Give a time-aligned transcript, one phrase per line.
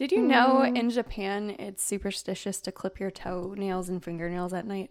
[0.00, 0.78] Did you know Mm.
[0.78, 4.90] in Japan it's superstitious to clip your toenails and fingernails at night?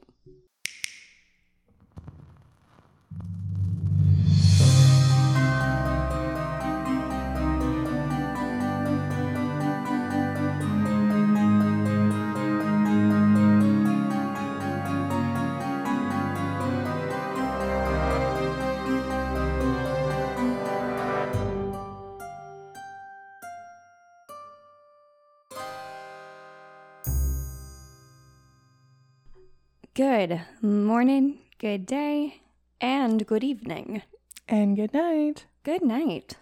[30.00, 32.42] Good morning, good day,
[32.80, 34.02] and good evening.
[34.48, 35.46] And good night.
[35.64, 36.38] Good night.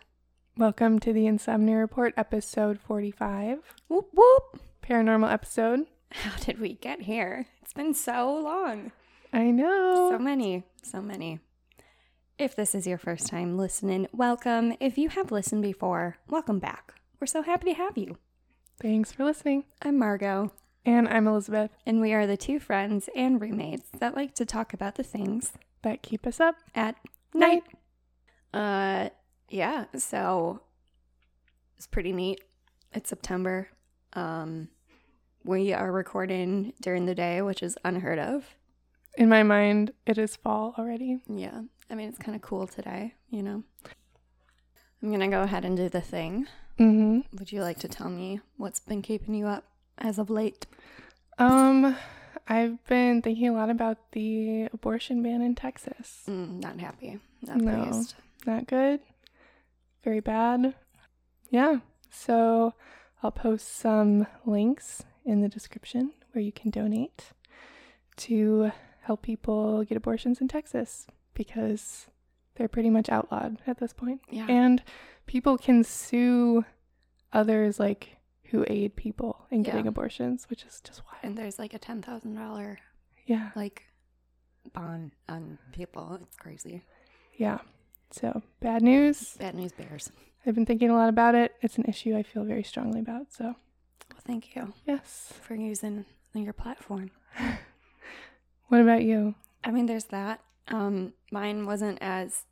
[0.57, 4.61] Welcome to the Insomnia Report, episode 45, Whoop whoop.
[4.83, 5.88] paranormal episode.
[6.11, 7.47] How did we get here?
[7.63, 8.91] It's been so long.
[9.33, 10.11] I know.
[10.11, 11.39] So many, so many.
[12.38, 14.75] If this is your first time listening, welcome.
[14.80, 16.94] If you have listened before, welcome back.
[17.19, 18.19] We're so happy to have you.
[18.80, 19.63] Thanks for listening.
[19.81, 20.52] I'm Margot,
[20.87, 21.71] And I'm Elizabeth.
[21.85, 25.52] and we are the two friends and roommates that like to talk about the things
[25.81, 26.55] That keep us up.
[26.73, 26.95] at
[27.33, 27.63] night.
[28.53, 29.09] Uh,
[29.49, 29.88] yeah.
[29.97, 30.61] So
[31.75, 32.39] it's pretty neat.
[32.94, 33.67] It's September.
[34.13, 34.69] Um,
[35.44, 38.55] we are recording during the day, which is unheard of.
[39.17, 41.19] In my mind, it is fall already.
[41.27, 41.63] Yeah.
[41.89, 43.61] I mean, it's kind of cool today, you know.
[45.03, 46.47] I'm gonna go ahead and do the thing.
[46.79, 47.38] Mm-hmm.
[47.38, 49.66] Would you like to tell me what's been keeping you up
[49.98, 50.66] as of late?
[51.38, 51.95] Um,
[52.48, 56.23] I've been thinking a lot about the abortion ban in Texas.
[56.28, 57.20] Mm, not happy.
[57.42, 57.84] Not No.
[57.86, 58.16] pleased.
[58.45, 59.02] Not good.
[60.03, 60.73] Very bad.
[61.50, 61.80] Yeah.
[62.09, 62.73] So
[63.22, 67.31] I'll post some links in the description where you can donate
[68.18, 72.08] to help people get abortions in Texas because
[72.56, 74.22] they're pretty much outlawed at this point.
[74.30, 74.48] Yeah.
[74.50, 74.81] And
[75.28, 76.66] people can sue
[77.34, 78.16] others like
[78.52, 79.90] who aid people in getting Yeah.
[79.90, 81.17] abortions, which is just wild.
[81.23, 82.80] and there's like a ten thousand dollar
[83.26, 83.52] Yeah.
[83.56, 83.84] like
[84.73, 86.19] bond on people.
[86.22, 86.84] It's crazy.
[87.38, 87.59] Yeah.
[88.12, 89.36] So bad news.
[89.38, 90.12] Bad news bears.
[90.46, 91.56] I've been thinking a lot about it.
[91.62, 93.34] It's an issue I feel very strongly about.
[93.34, 95.34] So Well, thank you yes.
[95.41, 97.12] for using your platform.
[98.69, 99.36] What about you?
[99.63, 100.41] I mean, there's that.
[100.68, 102.44] Um, mine wasn't as.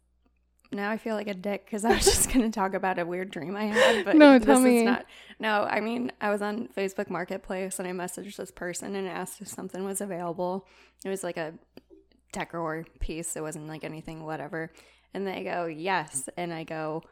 [0.71, 3.31] Now I feel like a dick because I was just gonna talk about a weird
[3.31, 4.83] dream I had, but No, this tell is me.
[4.83, 5.05] not.
[5.39, 9.41] No, I mean, I was on Facebook Marketplace and I messaged this person and asked
[9.41, 10.65] if something was available.
[11.03, 11.53] It was like a
[12.31, 13.35] decor piece.
[13.35, 14.71] It wasn't like anything, whatever.
[15.13, 17.03] And they go, yes, and I go,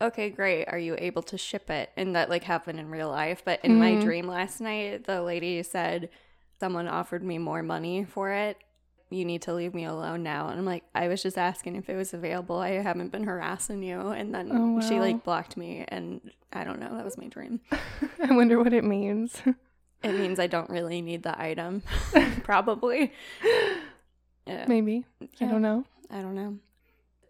[0.00, 0.66] okay, great.
[0.66, 1.90] Are you able to ship it?
[1.96, 4.02] And that like happened in real life, but in my Mhm.
[4.02, 6.10] dream last night, the lady said
[6.58, 8.58] someone offered me more money for it
[9.10, 10.48] you need to leave me alone now.
[10.48, 12.58] And I'm like, I was just asking if it was available.
[12.58, 14.00] I haven't been harassing you.
[14.10, 15.84] And then Oh, she like blocked me.
[15.88, 16.94] And I don't know.
[16.96, 17.60] That was my dream.
[18.22, 19.40] I wonder what it means.
[20.02, 21.82] It means I don't really need the item.
[22.42, 23.12] Probably.
[24.46, 25.04] Yeah, Maybe.
[25.40, 25.84] I don't know.
[26.08, 26.58] I don't know.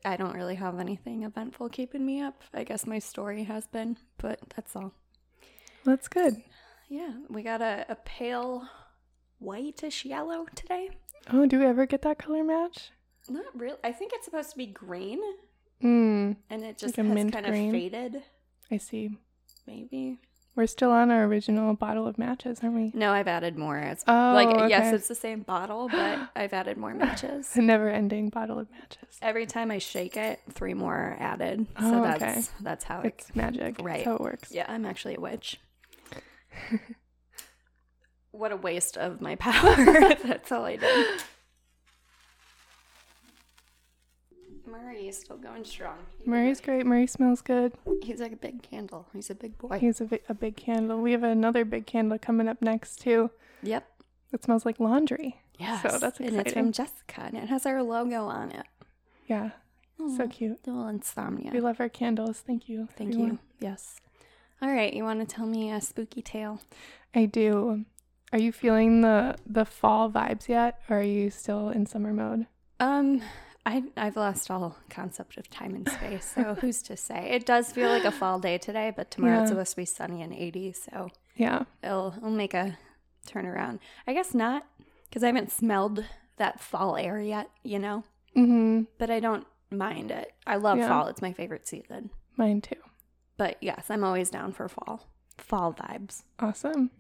[0.05, 2.43] I don't really have anything eventful keeping me up.
[2.53, 4.93] I guess my story has been, but that's all.
[5.85, 6.43] That's good.
[6.91, 8.69] Yeah, we got a, a pale
[9.39, 10.91] whitish yellow today.
[11.33, 12.91] Oh, do we ever get that color match?
[13.29, 13.79] Not really.
[13.83, 15.21] I think it's supposed to be green,
[15.83, 17.69] Mm, and it just Like a has mint kind green?
[17.69, 18.23] of faded.
[18.71, 19.19] I see.
[19.67, 20.19] Maybe.
[20.55, 22.91] We're still on our original bottle of matches, aren't we?
[22.95, 23.77] No, I've added more.
[23.77, 27.51] It's Oh, like yes, it's the same bottle, but I've added more matches.
[27.57, 29.19] A never-ending bottle of matches.
[29.21, 31.67] Every time I shake it, three more are added.
[31.77, 32.19] Oh, so okay.
[32.19, 33.07] that's that's how it.
[33.19, 33.77] It's magic.
[33.83, 33.97] Right.
[33.97, 34.51] That's how it works.
[34.53, 35.61] Yeah, I'm actually a witch.
[38.37, 39.75] what a waste of my power.
[40.25, 41.21] that's all I did.
[44.67, 45.97] Murray is still going strong.
[46.25, 46.85] Murray's great.
[46.87, 47.73] Murray smells good.
[48.03, 49.07] He's like a big candle.
[49.13, 49.79] He's a big boy.
[49.79, 51.01] He's a, bi- a big candle.
[51.01, 53.31] We have another big candle coming up next too.
[53.63, 53.87] Yep.
[54.33, 55.41] It smells like laundry.
[55.59, 55.83] Yes.
[55.83, 56.65] So that's And it's exciting.
[56.65, 58.67] from Jessica, and it has our logo on it.
[59.29, 59.51] Yeah.
[59.99, 60.67] So Aw, cute.
[60.67, 61.51] Little insomnia.
[61.53, 62.41] We love our candles.
[62.41, 62.89] Thank you.
[62.97, 63.31] Thank everyone.
[63.33, 63.39] you.
[63.69, 64.01] Yes.
[64.61, 64.93] All right.
[64.93, 66.61] You want to tell me a spooky tale?
[67.15, 67.85] I do.
[68.33, 72.47] Are you feeling the the fall vibes yet, or are you still in summer mode?
[72.81, 73.23] Um,
[73.65, 76.33] I I've lost all concept of time and space.
[76.35, 77.31] So who's to say?
[77.31, 80.23] It does feel like a fall day today, but tomorrow it's supposed to be sunny
[80.23, 80.73] and 80.
[80.73, 81.65] So Yeah.
[81.83, 82.77] it'll it'll make a
[83.27, 83.79] turnaround.
[84.07, 84.67] I guess not,
[85.09, 86.05] because I haven't smelled
[86.37, 87.51] that fall air yet.
[87.63, 88.05] You know,
[88.37, 88.83] Mm-hmm.
[88.99, 90.33] but I don't mind it.
[90.47, 90.89] I love Yeah.
[90.89, 91.07] fall.
[91.09, 92.11] It's my favorite season.
[92.37, 92.77] Mine too.
[93.39, 95.07] But yes, I'm always down for fall.
[95.39, 96.23] Fall vibes.
[96.41, 96.91] Awesome.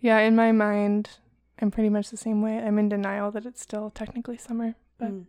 [0.00, 1.10] Yeah, in my mind,
[1.60, 2.58] I'm pretty much the same way.
[2.58, 4.74] I'm in denial that it's still technically summer.
[4.98, 5.26] But Mm.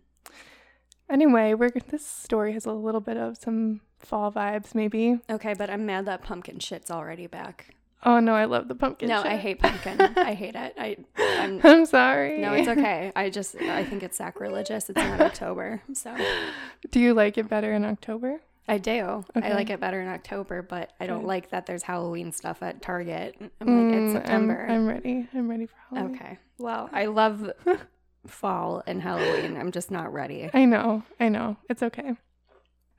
[1.09, 5.19] anyway, we're this story has a little bit of some fall vibes, maybe.
[5.29, 7.75] Okay, but I'm mad that pumpkin shit's already back.
[8.03, 9.09] Oh no, I love the pumpkin.
[9.09, 10.01] No, I hate pumpkin.
[10.18, 10.73] I hate it.
[10.77, 12.39] I I'm, I'm sorry.
[12.39, 13.12] no, it's okay.
[13.15, 14.89] I just I think it's sacrilegious.
[14.89, 16.15] It's not October, so
[16.89, 18.41] Do you like it better in October?
[18.67, 19.25] I do.
[19.35, 19.49] Okay.
[19.49, 22.81] I like it better in October, but I don't like that there's Halloween stuff at
[22.81, 23.35] Target.
[23.39, 24.67] I'm like Mm, it's I'm- September.
[24.69, 25.27] I'm, ready.
[25.33, 26.15] I'm ready for Halloween.
[26.15, 26.37] okay.
[26.57, 27.51] Well, I love
[28.27, 29.57] fall and Halloween.
[29.57, 30.49] I'm just not ready.
[30.53, 31.03] I know.
[31.19, 31.57] I know.
[31.69, 32.13] It's okay.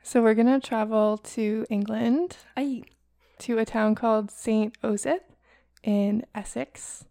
[0.02, 2.82] So we're gonna travel to England I
[3.38, 4.76] to a town called St.
[4.82, 5.20] Osyth
[5.84, 7.04] in Essex,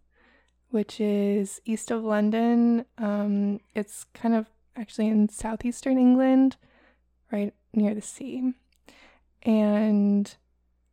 [0.72, 2.86] which is east of London.
[2.98, 6.58] Um, it's kind of actually in southeastern England,
[7.32, 8.54] right near the sea.
[9.44, 10.34] And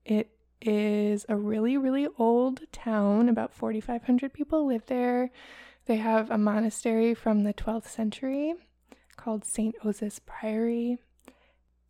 [0.05, 0.31] it
[0.61, 3.29] is a really, really old town.
[3.29, 5.31] About 4,500 people live there.
[5.87, 8.55] They have a monastery from the 12th century
[9.17, 9.75] called St.
[9.85, 10.99] Osyth's Priory.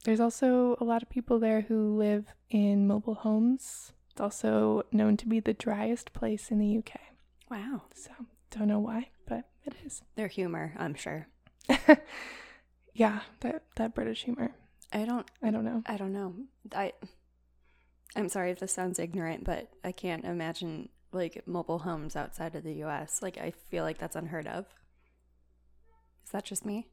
[0.04, 3.92] There's also a lot of people there who live in mobile homes.
[4.10, 7.00] It's also known to be the driest place in the UK.
[7.50, 7.82] wow.
[7.94, 8.10] So,
[8.50, 10.02] don't know why, but it is.
[10.16, 11.28] Their humor, I'm sure.
[12.98, 14.50] yeah, that that British humor.
[14.92, 15.82] I don't I don't know.
[15.86, 16.34] I don't know.
[16.74, 16.92] I
[18.16, 22.64] I'm sorry if this sounds ignorant, but I can't imagine like mobile homes outside of
[22.64, 23.22] the US.
[23.22, 24.66] Like I feel like that's unheard of.
[26.24, 26.88] Is that just me?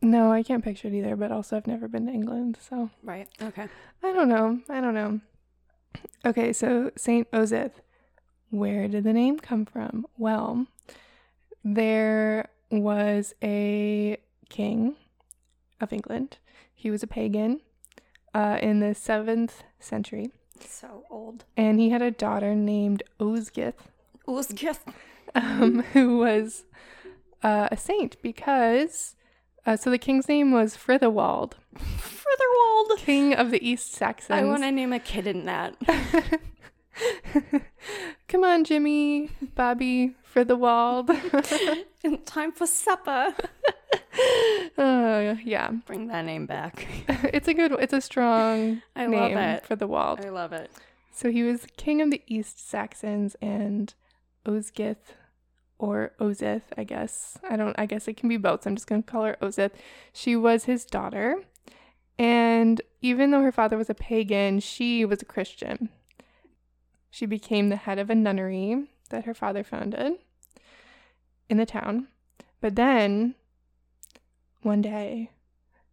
[0.00, 3.28] No, I can't picture it either, but also I've never been to England, so Right.
[3.42, 3.66] Okay.
[4.04, 4.60] I don't know.
[4.68, 5.20] I don't know.
[6.24, 7.28] Okay, so St.
[7.32, 7.80] Osyth.
[8.50, 10.06] Where did the name come from?
[10.16, 10.66] Well,
[11.64, 14.16] there was a
[14.48, 14.94] king
[15.80, 16.38] of England.
[16.74, 17.60] He was a pagan
[18.34, 20.30] uh, in the 7th century,
[20.60, 21.44] So old.
[21.56, 23.74] and he had a daughter named Osgith,
[24.26, 24.80] Usgith.
[25.34, 26.64] um, who was
[27.42, 29.14] uh, a saint because.
[29.66, 32.98] Uh, so the king's name was Frithawald, Furtherwald.
[32.98, 34.30] king of the East Saxons.
[34.30, 35.76] I want to name a kid in that.
[38.28, 40.56] Come on, Jimmy, Bobby, the
[42.24, 43.34] time for supper.
[44.78, 46.86] uh, yeah, Bring that name back.
[47.08, 49.66] it's a good, it's a strong I love name it.
[49.66, 50.20] for the wald.
[50.24, 50.70] I love it.
[51.12, 53.92] So he was king of the East Saxons and
[54.46, 55.14] Osgith
[55.78, 57.38] or Ozith, I guess.
[57.48, 58.64] I don't, I guess it can be both.
[58.64, 59.72] So I'm just going to call her Ozith.
[60.12, 61.42] She was his daughter.
[62.18, 65.88] And even though her father was a pagan, she was a Christian.
[67.10, 70.14] She became the head of a nunnery that her father founded
[71.48, 72.08] in the town.
[72.60, 73.34] But then
[74.62, 75.30] one day,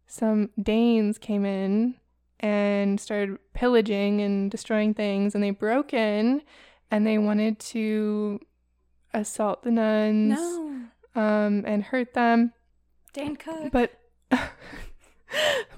[0.06, 1.94] some Danes came in
[2.40, 6.42] and started pillaging and destroying things, and they broke in
[6.90, 8.38] and they wanted to
[9.14, 10.80] assault the nuns No.
[11.14, 12.52] um, and hurt them.
[13.12, 13.72] Dane Cook.
[13.72, 13.92] But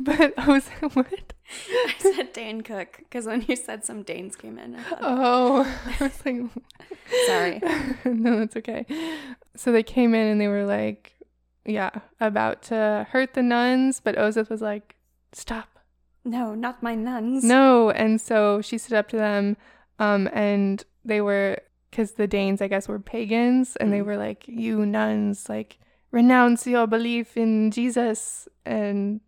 [0.00, 1.32] but I was what?
[1.70, 5.78] I said Dane Cook because when you said some Danes came in, I thought, Oh,
[6.00, 6.36] I was like,
[7.26, 7.60] sorry.
[8.04, 8.84] no, that's okay.
[9.56, 11.12] So they came in and they were like,
[11.68, 14.96] yeah, about to hurt the nuns, but Ozith was like,
[15.32, 15.78] stop.
[16.24, 17.44] No, not my nuns.
[17.44, 17.90] No.
[17.90, 19.56] And so she stood up to them,
[19.98, 21.58] um, and they were,
[21.90, 24.06] because the Danes, I guess, were pagans, and they Mm.
[24.06, 25.78] were like, you nuns, like,
[26.10, 28.48] renounce your belief in Jesus.
[28.64, 29.20] And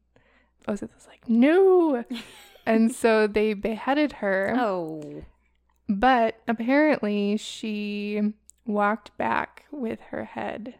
[0.66, 2.04] Ozith was like, no.
[2.66, 4.54] and so they beheaded her.
[4.56, 5.24] Oh.
[5.88, 8.32] But apparently she
[8.66, 10.74] walked back with her head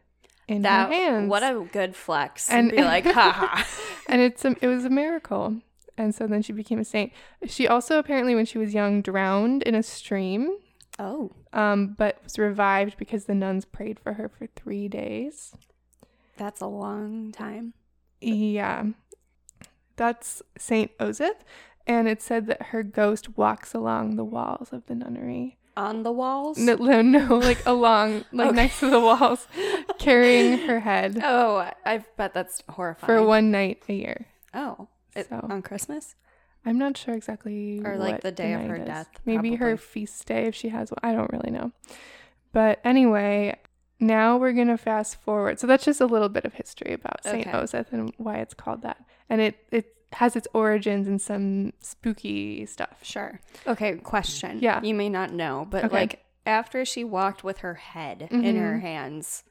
[0.51, 1.31] in That her hands.
[1.31, 2.49] what a good flex.
[2.51, 3.63] And- And be like, haha.
[4.09, 5.57] and it's a, it was a miracle.
[5.97, 7.13] And so then she became a saint.
[7.47, 10.57] She also apparently when she was young drowned in a stream,
[10.99, 11.31] oh.
[11.53, 15.55] um, but was revived because the nuns prayed for her for three days.
[16.37, 17.75] That's a long time.
[18.21, 18.87] Yeah.
[19.97, 21.41] That's Saint Ozith.
[21.87, 25.59] And it said that her ghost walks along the walls of the nunnery.
[25.77, 26.59] On the walls?
[26.59, 28.57] No, no, no like along, like Okay.
[28.57, 29.47] next to the walls,
[29.99, 33.07] carrying her head Oh, I bet that's horrifying.
[33.07, 34.27] for one night a year.
[34.53, 34.89] Oh.
[35.15, 36.15] It- So- on Christmas?
[36.67, 37.81] I'm not sure exactly.
[37.83, 38.87] Or, like, the day of her is.
[38.87, 40.99] death, Maybe her feast day if she has one.
[41.03, 41.73] I don't really know.
[42.53, 43.57] But anyway,
[43.99, 45.59] now we're gonna fast forward.
[45.59, 47.57] So that's just a little bit of history about Saint Okay.
[47.57, 48.99] Osith and why it's called that,
[49.31, 52.99] and it it has its origins in some spooky stuff.
[53.03, 53.41] Sure.
[53.67, 54.59] Okay, question.
[54.61, 54.83] Yeah.
[54.83, 55.95] You may not know, but Okay.
[55.95, 58.81] like after she walked with her head in her Mhm.
[58.81, 59.45] hands,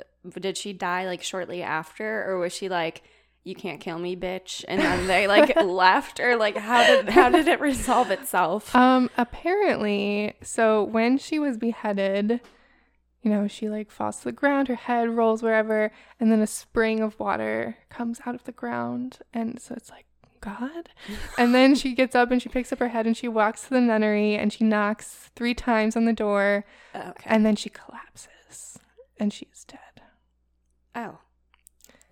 [0.00, 3.02] uh, did she die like shortly after or was she like
[3.44, 7.28] you can't kill me, bitch, and then they like left or like how did how
[7.28, 8.74] did it resolve itself?
[8.74, 12.40] Um, apparently, so when she was beheaded,
[13.26, 15.90] you know, she like falls to the ground, her head rolls wherever,
[16.20, 20.06] and then a spring of water comes out of the ground, and so it's like
[20.40, 20.90] God.
[21.36, 23.70] And then she gets up and she picks up her head and she walks to
[23.70, 26.64] the nunnery and she knocks three times on the door
[26.94, 27.24] Okay.
[27.26, 28.78] and then she collapses
[29.18, 30.02] and she is dead.
[30.94, 31.18] oh.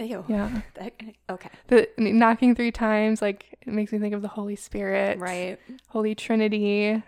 [0.00, 0.25] Ew.
[0.28, 0.62] Yeah.
[0.75, 0.94] That-
[1.30, 1.50] okay.
[1.68, 5.56] The knocking three times, like, it makes me think of the Holy Spirit, Right.
[5.90, 7.00] Holy Trinity,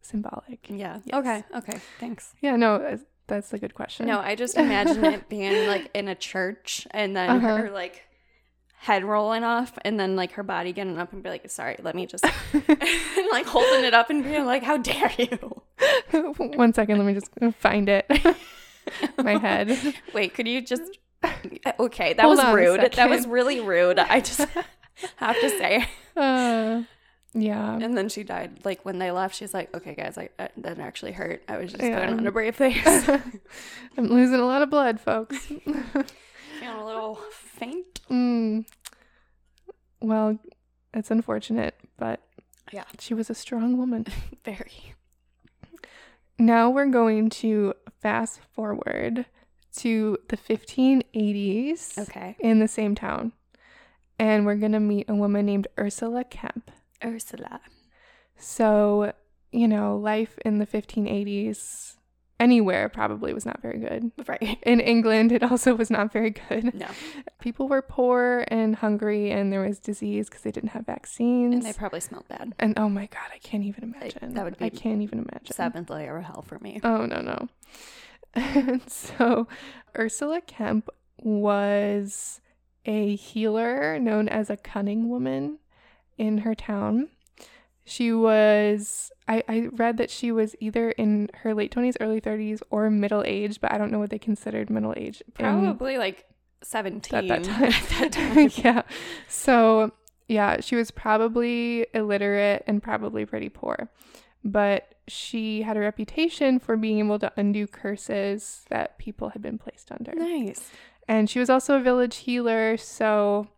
[0.00, 0.66] symbolic.
[0.70, 1.00] Yeah.
[1.04, 1.14] Yes.
[1.18, 1.44] Okay.
[1.56, 1.80] Okay.
[1.98, 2.34] Thanks.
[2.40, 4.06] Yeah, no, that's- a good question.
[4.06, 7.56] No, I just imagine it being like in a church and then Uh-huh.
[7.56, 8.02] her like
[8.78, 11.94] head rolling off and then like her body getting up and be like, sorry, let
[11.94, 12.64] me just and
[13.32, 15.62] like holding it up and being like, how dare you?
[16.36, 18.10] One second, let me just find it.
[19.22, 19.78] My head.
[20.12, 20.98] Wait, could you just
[21.78, 22.92] Okay, that Hold was rude.
[22.94, 24.00] That was really rude.
[24.00, 24.46] I just
[25.16, 25.86] have to say.
[26.16, 26.82] Uh,
[27.34, 27.78] yeah.
[27.80, 28.60] And then she died.
[28.64, 31.42] Like when they left, she's like, "Okay, guys, I, I that actually hurt.
[31.48, 32.00] I was just Yeah.
[32.00, 33.08] putting on a brave face,
[33.96, 35.36] I'm losing a lot of blood, folks.
[35.46, 35.84] feeling
[36.62, 38.64] a little faint." mm.
[40.00, 40.38] Well,
[40.92, 42.20] it's unfortunate, but
[42.72, 42.84] Yeah.
[42.98, 44.06] she was a strong woman.
[44.44, 44.94] Very.
[46.38, 49.26] Now we're going to fast forward
[49.76, 53.32] to the 1580s Okay, in the same town.
[54.18, 56.70] And we're going to meet a woman named Ursula Kemp.
[57.04, 57.60] Ursula.
[58.36, 59.12] So,
[59.50, 61.96] you know, life in the 1580s
[62.40, 64.10] anywhere probably was not very good.
[64.26, 64.58] Right.
[64.64, 66.74] In England, it also was not very good.
[66.74, 66.88] No,
[67.40, 71.54] People were poor and hungry, and there was disease because they didn't have vaccines.
[71.54, 72.52] and they probably smelled bad.
[72.58, 74.34] And oh my God, I can't even imagine.
[74.34, 74.64] that would be.
[74.64, 75.54] I can't even imagine.
[75.54, 76.80] Seventh layer of hell for me.
[76.82, 77.48] Oh, no, no.
[78.34, 79.46] And so
[79.96, 82.40] Ursula Kemp was
[82.86, 85.58] a healer known as a cunning woman
[86.22, 87.08] in her town.
[87.84, 92.62] She was, I, I read that she was either in her late 20s, early 30s,
[92.70, 95.20] or middle age, but I don't know what they considered middle age.
[95.34, 96.24] Probably like
[96.62, 97.64] seventeen at that time.
[97.64, 98.50] At that time.
[98.54, 98.82] yeah.
[99.28, 99.90] So,
[100.28, 103.90] yeah, she was probably illiterate and probably pretty poor.
[104.44, 109.58] But she had a reputation for being able to undo curses that people had been
[109.58, 110.14] placed under.
[110.14, 110.70] nice.
[111.08, 112.76] And she was also a village healer.
[112.76, 113.48] So,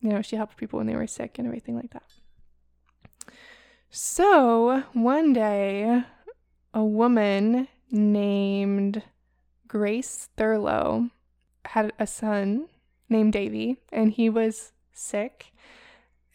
[0.00, 2.02] you know, she helped people when they were sick and everything like that.
[3.90, 6.02] So, one day,
[6.72, 9.02] a woman named
[9.66, 11.10] Grace Thurlow
[11.64, 12.68] had a son
[13.08, 15.52] named Davy, and he was sick.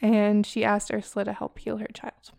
[0.02, 2.32] And she asked Ursula to help heal her child.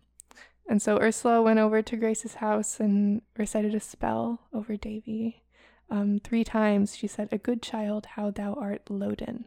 [0.69, 5.43] And so Ursula went over to Grace's house and recited a spell over Davy.
[5.91, 9.45] Um, three times she said, A good child, how thou art loaden.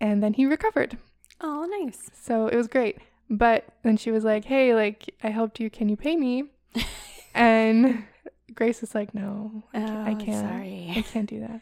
[0.00, 0.98] And then he recovered.
[1.40, 2.10] Oh, nice.
[2.14, 2.98] So it was great.
[3.30, 5.70] But then she was like, Hey, like, I helped you.
[5.70, 6.44] Can you pay me?
[7.34, 8.04] and
[8.54, 10.48] Grace was like, No, I ca- I Oh, can't.
[10.48, 10.92] sorry.
[10.96, 11.60] I can't do that.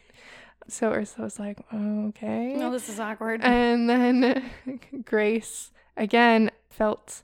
[0.69, 2.55] So Ursula was like, Okay.
[2.55, 3.43] No, this is awkward.
[3.45, 4.45] And then
[5.05, 7.23] Grace again felt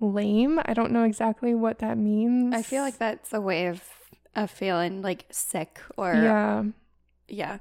[0.00, 0.60] lame.
[0.64, 2.54] I don't know exactly what that means.
[2.54, 3.82] I feel like that's a way of
[4.36, 6.64] of feeling like sick or yeah,
[7.28, 7.58] yeah.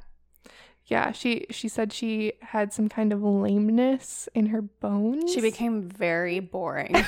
[0.86, 1.12] Yeah.
[1.12, 5.34] She she said she had some kind of lameness in her bones.
[5.34, 6.96] She became very boring.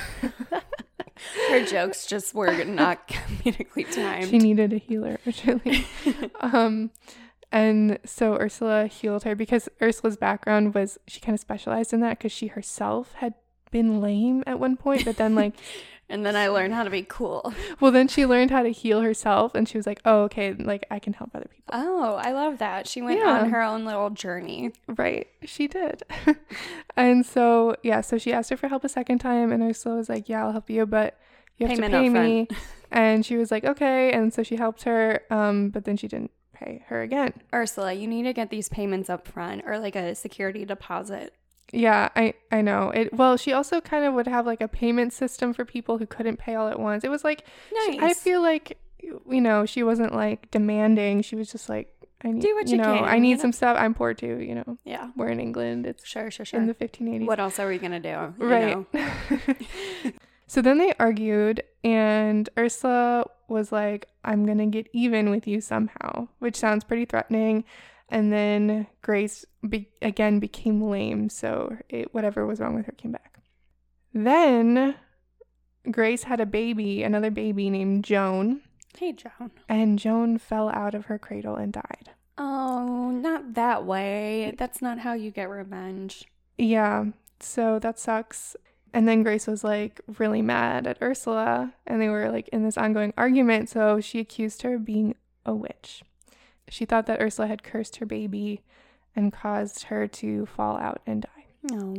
[1.50, 4.30] Her jokes just were not comedically timed.
[4.30, 5.86] She needed a healer urgently.
[6.42, 6.92] um,
[7.52, 12.18] and so Ursula healed her because Ursula's background was she kind of specialized in that
[12.18, 13.34] because she herself had
[13.72, 15.54] been lame at one point, but then like
[16.10, 17.54] and then I learned how to be cool.
[17.80, 20.86] Well, then she learned how to heal herself, and she was like, "Oh, okay, like
[20.90, 22.88] I can help other people." Oh, I love that.
[22.88, 23.40] She went Yeah.
[23.42, 24.72] on her own little journey.
[24.88, 26.04] Right, she did.
[26.96, 30.10] and so, yeah, so she asked her for help a second time, and Ursula was
[30.10, 31.18] like, "Yeah, I'll help you, but
[31.58, 32.48] you have Payment to pay me."
[32.92, 36.32] and she was like, "Okay," and so she helped her, um, but then she didn't
[36.54, 37.34] pay her again.
[37.54, 41.34] Ursula, you need to get these payments up front or like a security deposit.
[41.72, 43.14] Yeah, I I know it.
[43.14, 46.38] Well, she also kind of would have like a payment system for people who couldn't
[46.38, 47.04] pay all at once.
[47.04, 47.44] It was like
[47.88, 48.00] Nice.
[48.02, 51.22] I feel like you know she wasn't like demanding.
[51.22, 51.92] She was just like
[52.24, 53.42] I need Do what you you know can, I you need know?
[53.42, 53.78] some stuff.
[53.80, 54.38] I'm poor too.
[54.40, 55.12] You know yeah.
[55.16, 55.86] we're in England.
[55.86, 56.60] It's Sure, sure, sure.
[56.62, 57.26] in the 1580s.
[57.26, 58.34] what else are we gonna do?
[58.44, 58.78] right.
[60.48, 66.28] so then they argued, and Ursula was like, "I'm gonna get even with you somehow,"
[66.40, 67.64] which sounds pretty threatening.
[68.10, 73.12] And then Grace be- again became lame, so it, whatever was wrong with her came
[73.12, 73.40] back.
[74.14, 74.96] Then
[75.90, 78.62] Grace had a baby, another baby named Joan,
[78.98, 79.52] Hey, Joan.
[79.68, 82.12] and Joan fell out of her cradle and died.
[82.38, 84.54] Oh, not that way.
[84.58, 86.26] That's not how you get revenge.
[86.58, 87.06] Yeah,
[87.40, 88.56] so that sucks.
[88.94, 92.78] And then Grace was like really mad at Ursula, and they were like in this
[92.78, 93.70] ongoing argument.
[93.70, 96.04] So she accused her of being a witch.
[96.70, 98.64] She thought that Ursula had cursed her baby
[99.16, 101.46] and caused her to fall out and die.
[101.72, 101.98] No.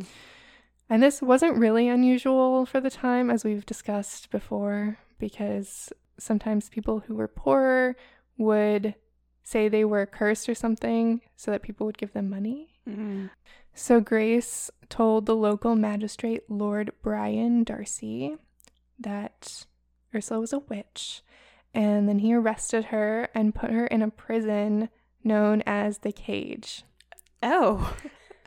[0.88, 7.00] And this wasn't really unusual for the time, as we've discussed before, because sometimes people
[7.00, 7.96] who were poorer
[8.38, 8.94] would
[9.42, 12.75] say they were cursed or something so that people would give them money.
[12.88, 13.30] Mm.
[13.75, 18.37] So Grace told the local magistrate, Lord Brian Darcy,
[18.99, 19.66] that
[20.14, 21.23] Ursula was a witch.
[21.76, 24.88] And then he arrested her and put her in a prison
[25.23, 26.83] known as the Cage.
[27.42, 27.95] Oh.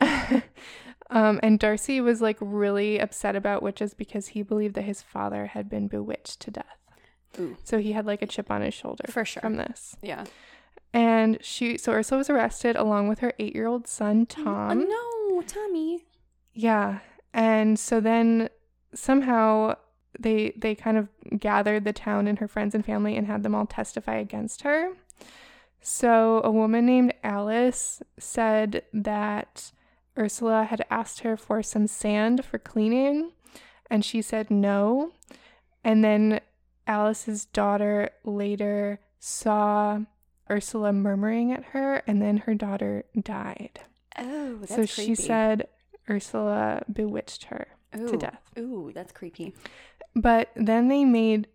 [1.10, 5.46] um, and Darcy was like really upset about witches because he believed that his father
[5.46, 6.64] had been bewitched to death.
[7.38, 7.56] Ooh.
[7.62, 9.40] So he had like a chip on his shoulder For sure.
[9.40, 9.96] from this.
[10.02, 10.24] Yeah.
[10.92, 14.88] And she, so Ursula was arrested along with her eight year old son, Oh, Tom.
[14.88, 16.04] no, Tommy.
[16.52, 16.98] Yeah.
[17.32, 18.48] And so then
[18.92, 19.76] somehow
[20.18, 23.54] they they kind of gathered the town and her friends and family and had them
[23.54, 24.92] all testify against her.
[25.80, 29.72] So a woman named Alice said that
[30.18, 33.32] Ursula had asked her for some sand for cleaning
[33.88, 35.12] and she said no.
[35.82, 36.40] And then
[36.86, 40.00] Alice's daughter later saw
[40.50, 43.80] Ursula murmuring at her and then her daughter died.
[44.18, 45.68] Oh, that's so she said
[46.08, 48.40] Ursula bewitched her to death.
[48.58, 49.54] Ooh, that's creepy.
[50.14, 51.46] But then they made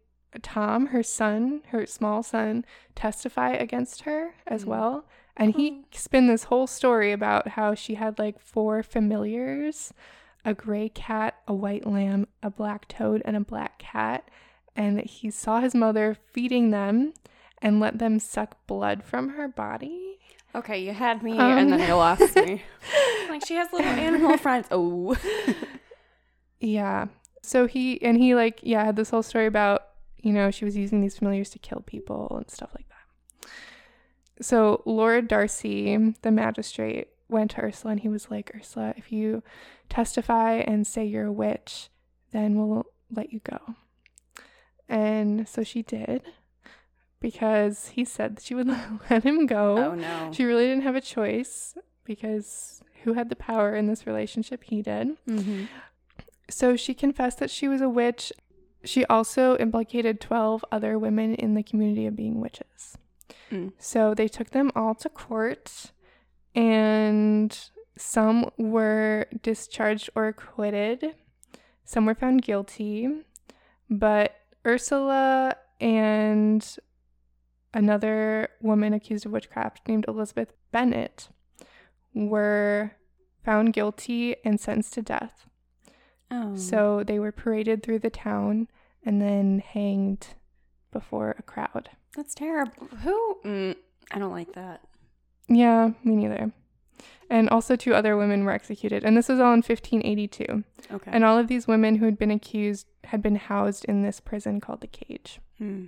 [0.41, 4.67] Tom, her son, her small son, testify against her as Mhm.
[4.67, 5.05] well.
[5.37, 5.85] And he Oh.
[5.91, 9.93] spun this whole story about how she had like four familiars
[10.47, 14.29] a gray cat, a white lamb, a black toad, and a black cat.
[14.75, 17.13] And that he saw his mother feeding them
[17.61, 20.19] and let them suck blood from her body.
[20.53, 21.57] Okay, you had me, Um.
[21.57, 22.61] and then you lost me.
[23.29, 24.67] like she has little animal friends.
[24.71, 25.15] Oh.
[26.59, 27.07] Yeah.
[27.41, 30.75] So he and he like yeah had this whole story about you know she was
[30.75, 33.49] using these familiars to kill people and stuff like that.
[34.41, 39.43] So Lord Darcy, the magistrate, went to Ursula and he was like, Ursula, if you
[39.89, 41.89] testify and say you're a witch,
[42.31, 43.75] then we'll let you go.
[44.89, 46.21] And so she did
[47.19, 48.67] because he said that she would
[49.09, 49.77] let him go.
[49.77, 50.31] Oh no.
[50.33, 54.63] She really didn't have a choice because who had the power in this relationship?
[54.63, 55.15] He did.
[55.27, 55.65] Mm-hmm.
[56.49, 58.31] So she confessed that she was a witch.
[58.83, 62.97] She also implicated 12 other women in the community of being witches.
[63.51, 63.73] Mm.
[63.77, 65.91] So they took them all to court,
[66.53, 67.57] and
[67.97, 71.15] some were discharged or acquitted.
[71.83, 73.09] Some were found guilty,
[73.89, 76.77] but Ursula and
[77.73, 81.29] another woman accused of witchcraft named Elizabeth Bennett
[82.13, 82.91] were
[83.43, 85.47] found guilty and sentenced to death.
[86.31, 86.55] Oh.
[86.55, 88.67] So they were paraded through the town
[89.05, 90.27] and then hanged
[90.91, 91.89] before a crowd.
[92.15, 92.87] that's terrible.
[93.03, 93.37] Who?
[93.45, 93.75] Mm,
[94.11, 94.81] I don't like that.
[95.47, 96.51] Yeah, me neither.
[97.29, 99.03] And also two other women were executed.
[99.03, 100.63] And this was all in 1582.
[100.91, 101.11] Okay.
[101.11, 104.61] And all of these women who had been accused had been housed in this prison
[104.61, 105.39] called the Cage.
[105.57, 105.85] Hmm.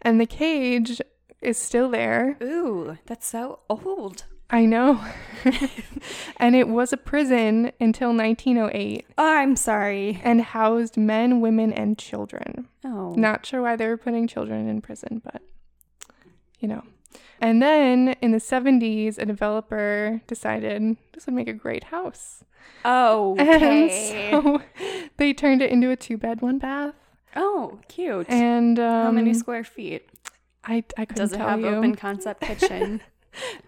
[0.00, 1.00] And the Cage
[1.42, 2.36] is still there.
[2.42, 4.24] Ooh, that's so old.
[4.50, 5.04] I know.
[6.38, 10.20] and it was a prison until 1908 Oh, I'm sorry.
[10.24, 12.66] and housed men, women, and children.
[12.84, 13.14] Oh.
[13.16, 15.42] Not sure why they were putting children in prison, but
[16.58, 16.82] you know.
[17.40, 22.42] And then in the 70s, a developer decided this would make a great house.
[22.84, 23.36] Oh.
[23.38, 24.32] Okay.
[24.32, 24.62] And so
[25.18, 26.94] they turned it into a two bed, one bath.
[27.36, 28.28] oh, cute.
[28.28, 30.08] And um, How many square feet?
[30.64, 31.16] I, I couldn't tell you.
[31.16, 31.66] Does it have you.
[31.68, 33.00] open concept kitchen?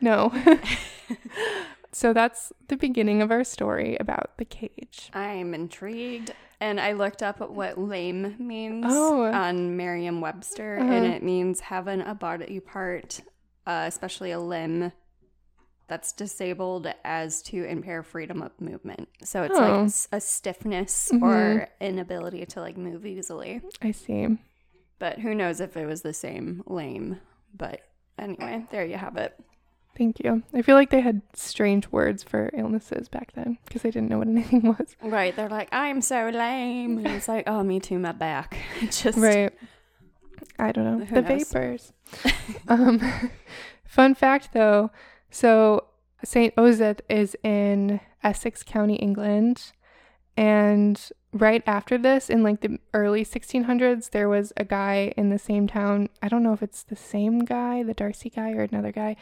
[0.00, 0.32] No.
[1.92, 5.10] so that's the beginning of our story about the cage.
[5.12, 6.32] I'm intrigued.
[6.60, 9.24] And I looked up what lame means Oh.
[9.24, 10.92] on Merriam Webster, Uh-huh.
[10.92, 13.20] and it means having a body part,
[13.66, 14.92] uh, especially a limb,
[15.88, 19.08] that's disabled as to impair freedom of movement.
[19.24, 19.82] So it's Oh.
[19.84, 23.60] like a stiffness or inability to like move easily.
[23.82, 24.38] I see.
[25.00, 27.20] But who knows if it was the same lame.
[27.56, 27.80] But
[28.18, 29.34] anyway, there you have it.
[29.96, 30.42] Thank you.
[30.54, 34.18] I feel like they had strange words for illnesses back then because they didn't know
[34.18, 34.96] what anything was.
[35.02, 35.34] Right.
[35.36, 36.98] They're like, I'm so lame.
[36.98, 38.56] And it's like, oh, me too, my back.
[38.90, 39.52] Just Right.
[40.58, 41.04] I don't know.
[41.04, 41.52] Who the knows?
[41.52, 41.92] vapors.
[42.68, 43.00] um,
[43.84, 44.90] fun fact though
[45.30, 45.84] so
[46.24, 46.54] St.
[46.56, 49.72] Osyth is in Essex County, England.
[50.36, 51.00] And
[51.32, 55.66] right after this, in like the early 1600s, there was a guy in the same
[55.66, 56.08] town.
[56.22, 59.16] I don't know if it's the same guy, the Darcy guy, or another guy,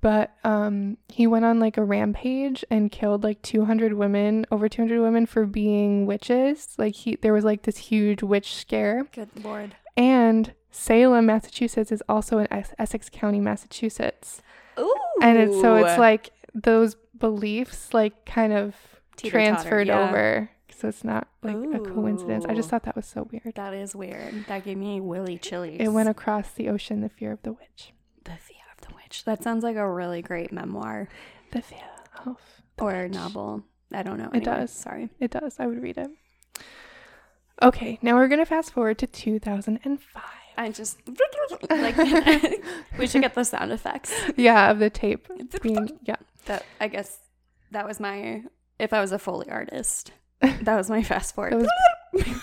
[0.00, 5.00] but um, he went on like a rampage and killed like 200 women, over 200
[5.00, 6.74] women for being witches.
[6.78, 9.06] Like he, there was like this huge witch scare.
[9.12, 9.74] Good lord.
[9.96, 14.40] And Salem, Massachusetts is also in Es- Essex County, Massachusetts.
[14.78, 14.94] Ooh.
[15.20, 18.76] And it's so it's like those beliefs like kind of
[19.16, 20.08] transferred yeah.
[20.08, 20.50] over.
[20.76, 22.44] So it's not like a coincidence.
[22.48, 23.56] I just thought that was so weird.
[23.56, 24.46] That is weird.
[24.46, 25.80] That gave me willy chillies.
[25.80, 27.92] It went across the ocean, the fear of the witch.
[28.22, 28.57] The Fear
[29.08, 29.24] Witch.
[29.24, 31.08] That sounds like a really great memoir
[31.52, 31.78] The fear
[32.26, 32.36] of
[32.76, 33.12] the or witch.
[33.12, 33.62] novel.
[33.92, 34.26] I don't know.
[34.26, 34.70] It Anyway, does.
[34.72, 35.08] Sorry.
[35.18, 35.56] It does.
[35.58, 36.10] I would read it.
[37.62, 40.22] Okay, now we're gonna fast forward to 2005.
[40.58, 40.98] I just
[41.70, 41.96] like
[42.98, 44.12] we should get the sound effects.
[44.36, 45.26] yeah, of the tape
[45.62, 46.16] being yeah.
[46.46, 47.18] That I guess
[47.70, 48.42] that was my
[48.78, 50.12] if I was a Foley artist.
[50.62, 51.54] That was my fast forward.
[51.54, 51.68] That
[52.12, 52.42] was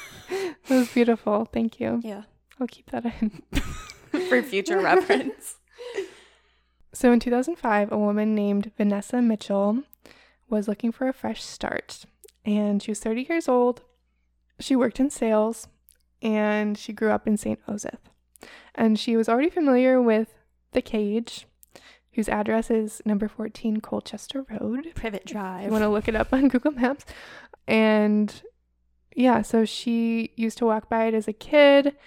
[0.67, 1.45] that was beautiful.
[1.45, 2.01] Thank you.
[2.03, 2.23] yeah.
[2.59, 3.41] I'll keep that in.
[4.29, 5.57] For future reference.
[6.95, 9.83] So in 2005, a woman named Vanessa Mitchell
[10.49, 12.05] was looking for a fresh start.
[12.45, 13.81] And she was 30 years old.
[14.61, 15.67] She worked in sales
[16.21, 17.59] and she grew up in St.
[17.67, 17.99] Osyth.
[18.73, 20.35] And she was already familiar with
[20.71, 21.47] The Cage,
[22.13, 24.93] whose address is number 14 Colchester Road.
[24.95, 25.65] Privet Drive.
[25.65, 27.03] you want to look it up on Google Maps.
[27.67, 28.41] And
[29.13, 31.97] yeah, so she used to walk by it as a kid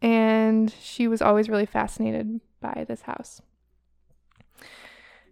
[0.00, 3.42] and she was always really fascinated by this house.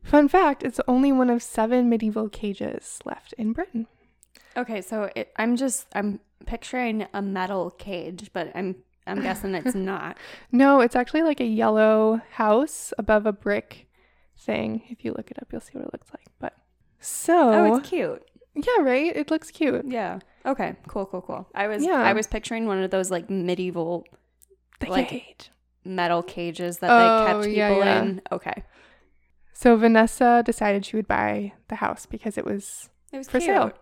[0.06, 3.86] Fun fact it's only one of seven medieval cages left in Britain.
[4.56, 9.74] Okay, so it, I'm just I'm picturing a metal cage, but I'm I'm guessing it's
[9.92, 10.16] not.
[10.52, 13.88] No, it's actually like a yellow house above a brick
[14.38, 14.82] thing.
[14.88, 16.26] If you look it up, you'll see what it looks like.
[16.38, 16.54] But
[17.00, 18.22] so, Oh, it's cute.
[18.54, 19.14] yeah, right?
[19.14, 19.84] It looks cute.
[19.88, 20.20] Yeah.
[20.44, 20.76] Okay.
[20.88, 21.06] Cool.
[21.06, 21.22] Cool.
[21.22, 21.48] Cool.
[21.54, 21.94] I was Yeah.
[22.02, 24.04] I was picturing one of those like medieval
[24.80, 25.50] The Like- cage.
[25.84, 28.02] metal cages that Oh, they kept oh, yeah, people yeah.
[28.02, 28.22] in.
[28.32, 28.62] Okay.
[29.58, 33.48] So Vanessa decided she would buy the house because it was It was For cute.
[33.48, 33.72] sale.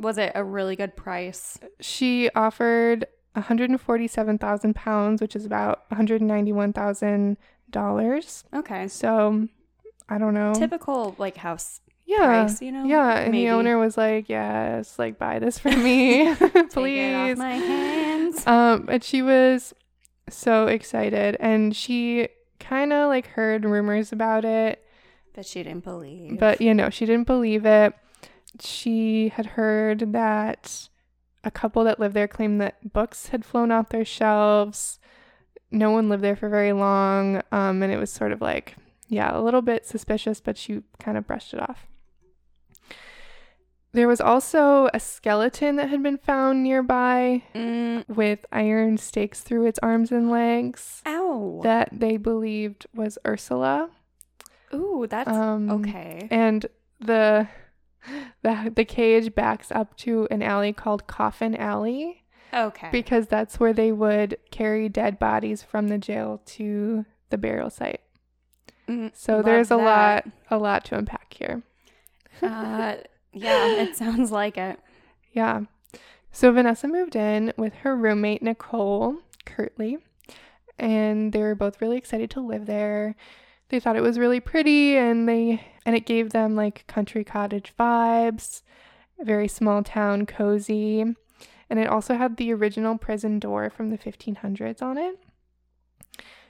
[0.00, 1.58] Was it a really good price?
[1.80, 7.36] she offered 147,000 pounds, which is about 191,000
[7.70, 8.44] dollars.
[8.54, 8.88] Okay.
[8.88, 9.46] So
[10.08, 10.54] I don't know.
[10.54, 12.24] Typical like house yeah.
[12.46, 12.84] price, you know?
[12.86, 13.44] Yeah, and Maybe.
[13.44, 17.54] the owner was like, "Yes, like buy this for me, Take it off please." my
[17.54, 18.46] hands.
[18.46, 19.74] Um, but she was
[20.30, 24.82] so excited, and she kind of like heard rumors about it,
[25.38, 26.40] But she didn't believe.
[26.40, 27.94] but you know, she didn't believe it.
[28.60, 30.88] She had heard that
[31.44, 34.98] a couple that lived there claimed that books had flown off their shelves.
[35.70, 38.74] No one lived there for very long, um, and it was sort of like,
[39.06, 41.86] yeah, a little bit suspicious, but she kind of brushed it off.
[43.92, 49.66] There was also a skeleton that had been found nearby Mm, with iron stakes through
[49.66, 51.60] its arms and legs ow.
[51.62, 53.90] that they believed was Ursula.
[54.74, 56.28] Ooh, that's Um, okay.
[56.30, 56.66] And
[57.00, 57.48] the
[58.42, 62.88] the the cage backs up to an alley called Coffin Alley Okay.
[62.92, 68.00] because that's where they would carry dead bodies from the jail to the burial site.
[68.88, 69.84] Mm, So there's a that.
[69.84, 71.62] lot a lot to unpack here.
[72.42, 72.96] Uh,
[73.32, 74.78] yeah, it sounds like it.
[75.32, 75.62] Yeah.
[76.32, 79.98] So Vanessa moved in with her roommate Nicole Curtly,
[80.78, 83.16] and they were both really excited to live there.
[83.68, 87.72] They thought it was really pretty and they and it gave them like country cottage
[87.78, 88.62] vibes,
[89.20, 91.00] very small town cozy.
[91.70, 95.18] And it also had the original prison door from the 1500s on it.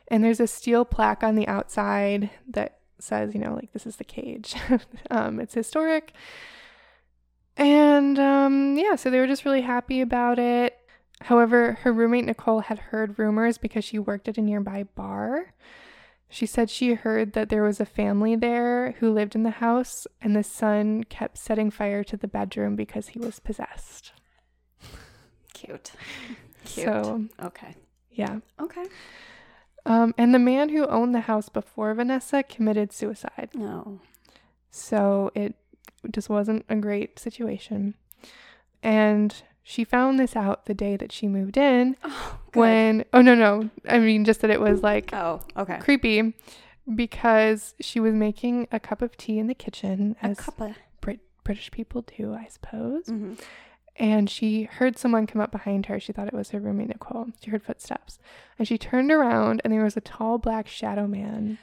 [0.08, 3.96] And there's a steel plaque on the outside that says, you know, like this is
[3.96, 4.54] the cage.
[5.10, 6.12] um, it's historic.
[7.56, 10.76] And um, yeah, so they were just really happy about it.
[11.22, 15.52] However, her roommate Nicole had heard rumors because she worked at a nearby bar.
[16.28, 20.06] She said she heard that there was a family there who lived in the house,
[20.20, 24.12] and the son kept setting fire to the bedroom because he was possessed.
[25.54, 25.92] Cute.
[26.64, 26.84] Cute.
[26.84, 27.74] So, okay.
[28.10, 28.40] yeah.
[28.60, 28.84] Okay.
[29.86, 33.50] Um, and the man who owned the house before Vanessa committed suicide.
[33.54, 34.00] No.
[34.70, 35.54] So it
[36.10, 37.94] just wasn't a great situation.
[38.82, 39.34] And
[39.70, 43.68] she found this out the day that she moved in Oh, when, oh, no, no.
[43.86, 45.78] I mean, just that it was like Oh, okay.
[45.78, 46.32] creepy
[46.94, 50.76] because she was making a cup of tea in the kitchen, A as cup of.
[51.02, 53.06] Brit- British people do, I suppose.
[53.08, 53.34] hmm
[53.96, 56.00] And she heard someone come up behind her.
[56.00, 57.26] She thought it was her roommate, Nicole.
[57.44, 58.18] She heard footsteps.
[58.58, 61.58] And she turned around, and there was a tall black shadow man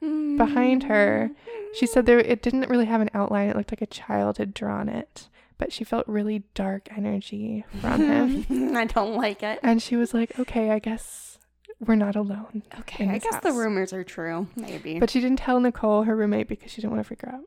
[0.00, 1.30] behind her.
[1.74, 3.48] She said there it didn't really have an outline.
[3.50, 5.28] It looked like a child had drawn it,
[5.62, 8.74] but she felt really dark energy from him.
[8.76, 9.60] I don't like it.
[9.62, 11.38] and she was like, "Okay, I guess
[11.78, 14.48] we're not alone." Okay, I guess the rumors are true.
[14.56, 14.98] Maybe.
[14.98, 17.44] But she didn't tell Nicole, her roommate, because she didn't want to freak her out.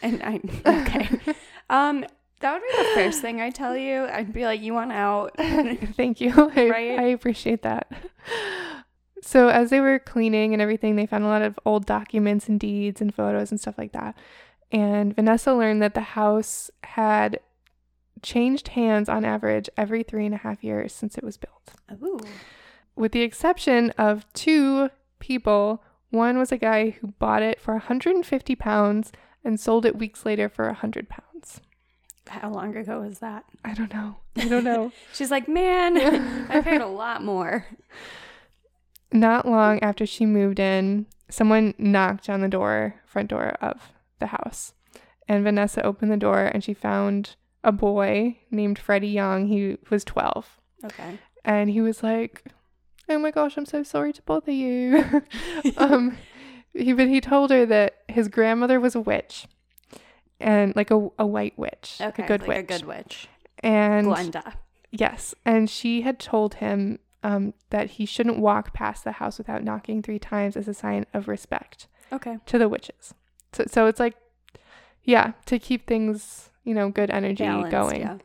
[0.00, 0.40] and I
[0.80, 1.10] okay.
[1.68, 2.06] um,
[2.40, 4.06] that would be the first thing I tell you.
[4.06, 6.32] I'd be like, "You want out?" Thank you.
[6.56, 6.98] I, Right?
[6.98, 7.92] I appreciate that.
[9.22, 12.58] So, as they were cleaning and everything, they found a lot of old documents and
[12.58, 14.16] deeds and photos and stuff like that.
[14.72, 17.40] And Vanessa learned that the house had
[18.22, 21.72] changed hands on average every three and a half years since it was built.
[22.02, 22.18] Ooh.
[22.96, 28.56] With the exception of two people, one was a guy who bought it for 150
[28.56, 29.12] pounds
[29.44, 31.60] and sold it weeks later for 100 pounds.
[32.28, 33.44] How long ago was that?
[33.64, 34.16] I don't know.
[34.36, 34.92] I don't know.
[35.12, 35.96] She's like, man,
[36.50, 37.66] I paid a lot more.
[39.12, 44.26] Not long after she moved in, someone knocked on the door, front door of the
[44.26, 44.74] house.
[45.26, 49.46] And Vanessa opened the door and she found a boy named Freddie Young.
[49.46, 50.58] He was 12.
[50.84, 51.18] Okay.
[51.44, 52.44] And he was like,
[53.08, 55.22] Oh my gosh, I'm so sorry to bother you.
[55.76, 56.16] um,
[56.72, 59.46] he, but he told her that his grandmother was a witch
[60.38, 62.22] and like a, a white witch, Okay.
[62.22, 62.58] a good like witch.
[62.58, 63.28] A good witch.
[63.60, 64.54] and Glenda.
[64.92, 69.62] Yes, and she had told him um, that he shouldn't walk past the house without
[69.64, 72.38] knocking three times as a sign of respect Okay.
[72.46, 73.12] to the witches.
[73.52, 74.14] So, so it's like,
[75.04, 78.00] yeah, to keep things, you know, good energy going.
[78.00, 78.18] Yeah.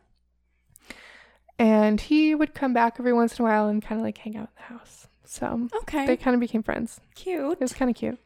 [1.57, 4.35] And he would come back every once in a while and kind of like hang
[4.37, 5.07] out in the house.
[5.23, 6.05] So Okay.
[6.05, 6.99] they kind of became friends.
[7.15, 7.53] Cute.
[7.53, 8.19] It was kind of cute.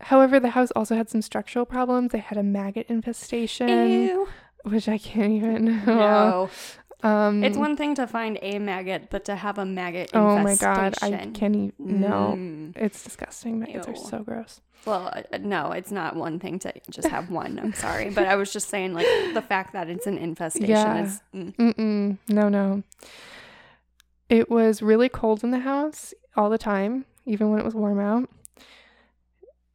[0.00, 2.10] However, the house also had some structural problems.
[2.12, 4.28] They had a maggot infestation, Ew.
[4.64, 5.84] which I can't even.
[5.86, 6.50] No.
[7.04, 10.56] um, It's one thing to find a maggot, but to have a maggot Oh my
[10.56, 11.72] god, I can't even.
[11.78, 12.72] No, Mm.
[12.76, 13.60] it's disgusting.
[13.60, 14.60] Maggots are so gross.
[14.84, 17.58] Well, no, it's not one thing to just have one.
[17.58, 21.04] I'm sorry, but I was just saying, like the fact that it's an infestation Yeah.
[21.04, 21.20] is.
[21.34, 21.56] Mm.
[21.56, 22.82] Mm-mm, no, no.
[24.28, 28.00] It was really cold in the house all the time, even when it was warm
[28.00, 28.28] out.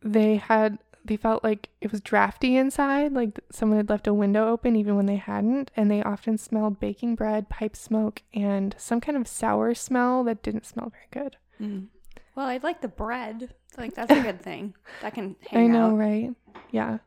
[0.02, 4.48] They had, they felt like it was drafty inside, like someone had left a window
[4.50, 5.72] open even when they hadn't.
[5.76, 10.42] And they often smelled baking bread, pipe smoke, and some kind of sour smell that
[10.44, 11.38] didn't smell very good.
[11.62, 11.88] Mm.
[12.36, 13.54] Well, I'd like the bread.
[13.78, 14.74] Like that's a good thing.
[15.02, 15.98] That can hang I know, out.
[15.98, 16.32] right?
[16.72, 16.98] Yeah.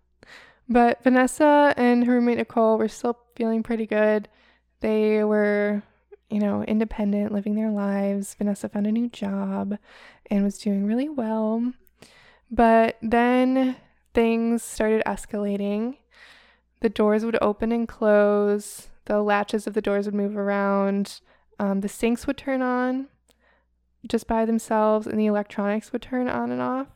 [0.68, 4.28] But Vanessa and her roommate Nicole were still feeling pretty good.
[4.80, 5.82] They were,
[6.30, 8.34] you know, independent, living their lives.
[8.34, 9.76] Vanessa found a new job
[10.30, 11.72] and was doing really well.
[12.52, 13.76] But then
[14.14, 15.96] things started escalating.
[16.80, 21.20] The doors would open and close, the latches of the doors would move around,
[21.58, 23.08] um, the sinks would turn on
[24.06, 26.86] just by themselves, and the electronics would turn on and off.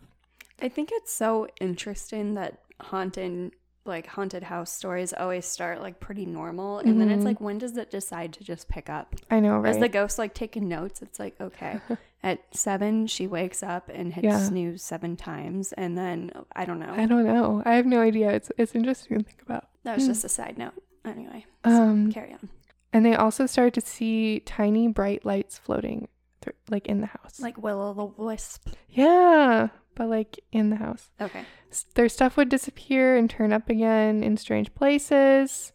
[0.61, 3.53] I think it's so interesting that haunted
[3.87, 7.27] like haunted house stories always start like pretty normal and then it's Mhm.
[7.27, 9.69] like when does it decide to just pick up I know, right?
[9.75, 11.81] as the ghost like taking notes it's like okay
[12.23, 14.39] at seven she wakes up and hits Yeah.
[14.39, 17.63] snooze seven times and then i don't know I don't know.
[17.67, 18.31] I have no idea.
[18.33, 19.69] It's it's interesting to think about.
[19.83, 20.13] that was Hmm.
[20.13, 20.73] just a side note
[21.05, 22.49] anyway so Um, carry on
[22.95, 26.09] and they also start to see tiny bright lights floating,
[26.45, 27.41] through, like in the house.
[27.41, 31.11] like will o' the wisp yeah, but like in the house.
[31.21, 31.45] okay
[31.95, 35.73] Their stuff would disappear and turn up again in strange places.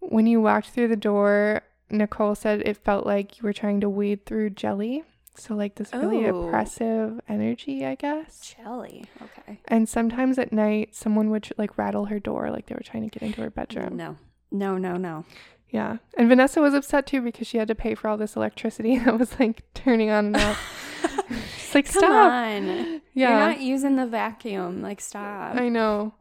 [0.00, 3.88] When you walked through the door, Nicole said it felt like you were trying to
[3.88, 5.04] wade through jelly.
[5.36, 6.46] So like this really Oh.
[6.48, 8.54] oppressive energy, I guess.
[8.56, 12.82] jelly okay And sometimes at night, someone would like rattle her door, like they were
[12.84, 13.96] trying to get into her bedroom.
[13.96, 14.16] no
[14.50, 15.24] no no no
[15.70, 15.98] Yeah.
[16.16, 19.18] And Vanessa was upset too because she had to pay for all this electricity that
[19.18, 20.76] was like turning on and off.
[21.58, 22.32] She's like, come stop.
[22.32, 23.30] on Yeah.
[23.30, 26.14] you're not using the vacuum like stop I know.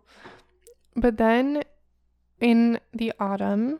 [0.95, 1.63] But then
[2.39, 3.79] in the autumn,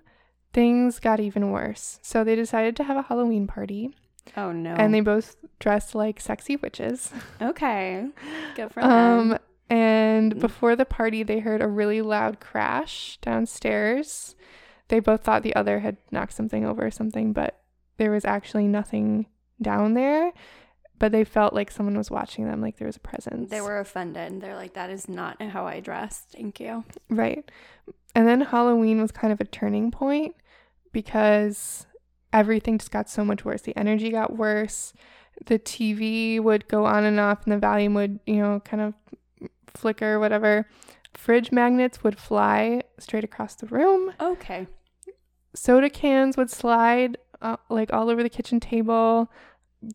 [0.54, 2.00] things got even worse.
[2.02, 3.96] So they decided to have a Halloween party
[4.38, 7.12] oh no and they both dressed like sexy witches.
[7.42, 8.08] okay
[8.56, 10.40] good for Um them and Mm.
[10.40, 14.36] before the party they heard a really loud crash downstairs.
[14.90, 17.62] They both thought the other had knocked something over or something, but
[17.98, 19.28] there was actually nothing
[19.62, 20.32] down there.
[20.98, 23.50] But they felt like someone was watching them, like there was a presence.
[23.50, 24.42] They were offended.
[24.42, 26.26] They're like, that is not how I dress.
[26.34, 26.84] Thank you.
[27.10, 27.50] Right.
[28.14, 30.36] And then Halloween was kind of a turning point
[30.92, 31.86] because
[32.34, 33.62] everything just got so much worse.
[33.62, 34.92] The energy got worse.
[35.46, 38.94] The TV would go on and off, and the volume would, you know, kind of
[39.68, 40.68] flicker, whatever.
[41.14, 44.12] Fridge magnets would fly straight across the room.
[44.20, 44.68] Okay.
[45.60, 49.30] Soda cans would slide uh, like all over the kitchen table.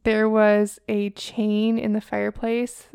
[0.03, 2.89] There was a chain in the fireplace.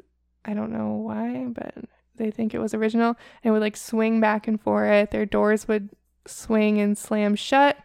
[0.46, 1.74] I don't know why, but
[2.18, 3.16] they think it was original.
[3.44, 5.10] And It would like swing back and forth.
[5.10, 5.90] Their doors would
[6.28, 7.78] swing and slam shut.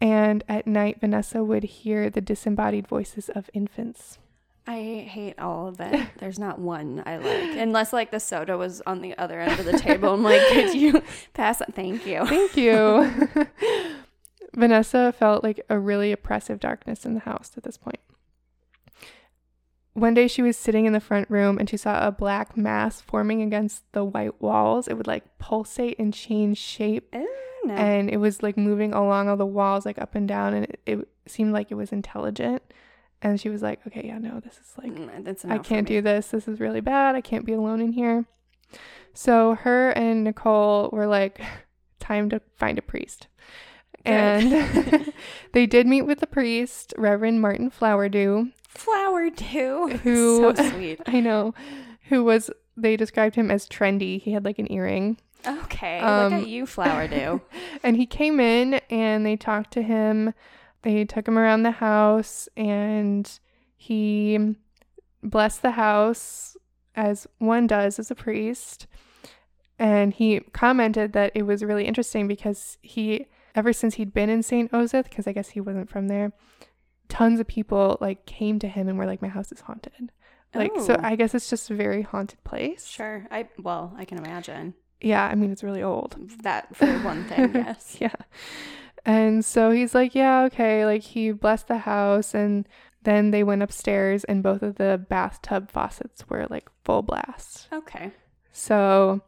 [0.00, 4.18] And at night, Vanessa would hear the disembodied voices of infants.
[4.66, 6.08] I hate all of it.
[6.18, 7.56] There's not one I like.
[7.58, 10.14] Unless like the soda was on the other end of the table.
[10.14, 11.00] I'm like, could you
[11.32, 11.74] pass it?
[11.74, 12.26] Thank you.
[12.26, 13.46] Thank you.
[14.56, 18.00] Vanessa felt like a really oppressive darkness in the house at this point.
[19.92, 23.00] One day she was sitting in the front room and she saw a black mass
[23.00, 24.88] forming against the white walls.
[24.88, 27.14] It would like pulsate and change shape.
[27.14, 27.28] Ew.
[27.64, 27.74] No.
[27.74, 30.80] and it was like moving along all the walls, like up and down, and it,
[30.86, 32.62] it seemed like it was intelligent.
[33.22, 36.28] And she was like, "Okay, yeah, no, this is like Mm, I can't do this.
[36.28, 37.16] This is really bad.
[37.16, 38.26] I can't be alone in here."
[39.14, 41.40] So her and Nicole were like,
[41.98, 43.26] "Time to find a priest."
[44.06, 45.12] And
[45.52, 49.98] they did meet with the priest, Reverend Martin Flowerdew, Flowerdew.
[50.00, 51.00] Who- so sweet.
[51.06, 51.54] I know,
[52.08, 54.20] who was they described him as trendy.
[54.20, 55.18] He had like an earring.
[55.46, 57.40] Okay, Um, look at you, Flowerdew.
[57.82, 60.34] and he came in and they talked to him.
[60.82, 63.30] They took him around the house and
[63.76, 64.56] he
[65.22, 66.56] blessed the house
[66.94, 68.86] as one does as a priest.
[69.78, 74.42] And he commented that it was really interesting because he, ever since he'd been in
[74.44, 74.70] St.
[74.70, 76.32] Osyth, because I guess he wasn't from there,
[77.08, 80.12] tons of people like came to him and were like, my house is haunted.
[80.54, 81.00] Like, so Oh.
[81.02, 82.86] I guess it's just a very haunted place.
[82.86, 83.26] Sure.
[83.30, 86.16] I well, I can imagine Yeah, I mean, it's really old.
[86.42, 87.52] that for one thing.
[87.54, 87.96] Yes.
[88.00, 88.14] Yeah.
[89.04, 90.84] And so he's like, yeah, okay.
[90.86, 92.66] Like he blessed the house and
[93.02, 97.68] then they went upstairs and both of the bathtub faucets were like full blast.
[97.72, 98.10] Okay.
[98.52, 99.20] So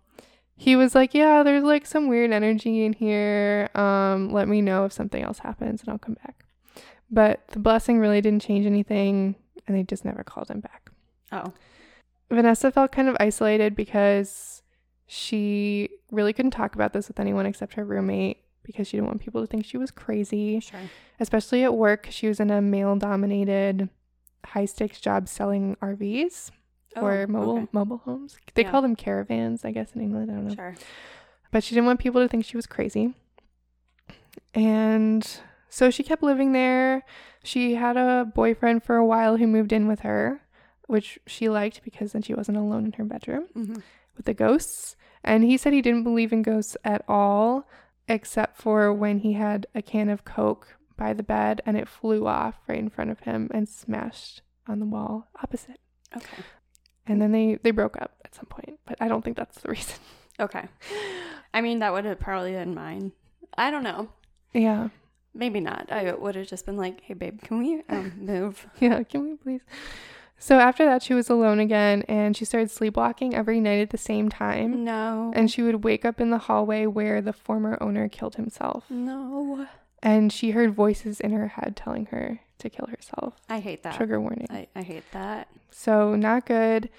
[0.61, 3.71] he was like, yeah, there's like some weird energy in here.
[3.77, 6.45] Um, let me know if something else happens and I'll come back.
[7.11, 10.91] But the blessing really didn't change anything and they just never called him back.
[11.33, 11.53] Oh.
[12.31, 14.63] Vanessa felt kind of isolated because
[15.07, 19.21] she really couldn't talk about this with anyone except her roommate because she didn't want
[19.21, 20.81] people to think she was crazy, Sure.
[21.21, 22.09] especially at work.
[22.11, 23.89] She was in a male dominated
[24.45, 26.51] high stakes job selling RVs
[26.97, 27.69] or Oh, mobile okay.
[27.73, 28.39] mobile homes.
[28.55, 28.71] They Yeah.
[28.71, 30.55] call them caravans, I guess in England, I don't know.
[30.55, 30.75] Sure.
[31.51, 33.15] But she didn't want people to think she was crazy.
[34.55, 35.27] And
[35.69, 37.03] so she kept living there.
[37.43, 40.43] She had a boyfriend for a while who moved in with her,
[40.87, 43.75] which she liked because then she wasn't alone in her bedroom hmm
[44.17, 44.97] with the ghosts.
[45.23, 47.69] And he said he didn't believe in ghosts at all,
[48.09, 52.27] except for when he had a can of Coke by the bed and it flew
[52.27, 55.79] off right in front of him and smashed on the wall opposite.
[56.17, 56.43] Okay.
[57.09, 59.71] And then they, they broke up at some point, but I don't think that's the
[59.71, 59.97] reason.
[60.41, 60.69] Okay.
[61.53, 63.11] I mean, that would have probably been mine.
[63.57, 64.09] I don't know.
[64.53, 64.91] Yeah.
[65.35, 65.91] Maybe not.
[65.91, 69.35] I would have just been like, "Hey, babe, can we um, move?" Yeah, can we
[69.37, 69.63] please?
[70.39, 73.99] So after that, she was alone again and she started sleepwalking every night at the
[73.99, 74.85] same time.
[74.85, 75.33] No.
[75.35, 78.85] And she would wake up in the hallway where the former owner killed himself.
[78.89, 79.67] no.
[80.03, 83.35] And she heard voices in her head telling her to kill herself.
[83.49, 83.97] I hate that.
[83.97, 84.47] Trigger warning.
[84.51, 85.49] I, I hate that.
[85.71, 86.91] So, not good.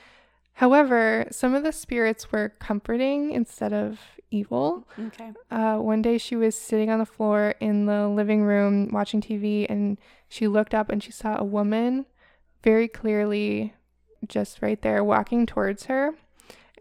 [0.54, 4.00] However, some of the spirits were comforting instead of
[4.32, 4.88] evil.
[5.00, 5.32] Okay.
[5.50, 9.66] Uh, one day she was sitting on the floor in the living room watching TV
[9.70, 12.06] and she looked up and she saw a woman
[12.64, 13.74] very clearly
[14.28, 16.14] just right there walking towards her.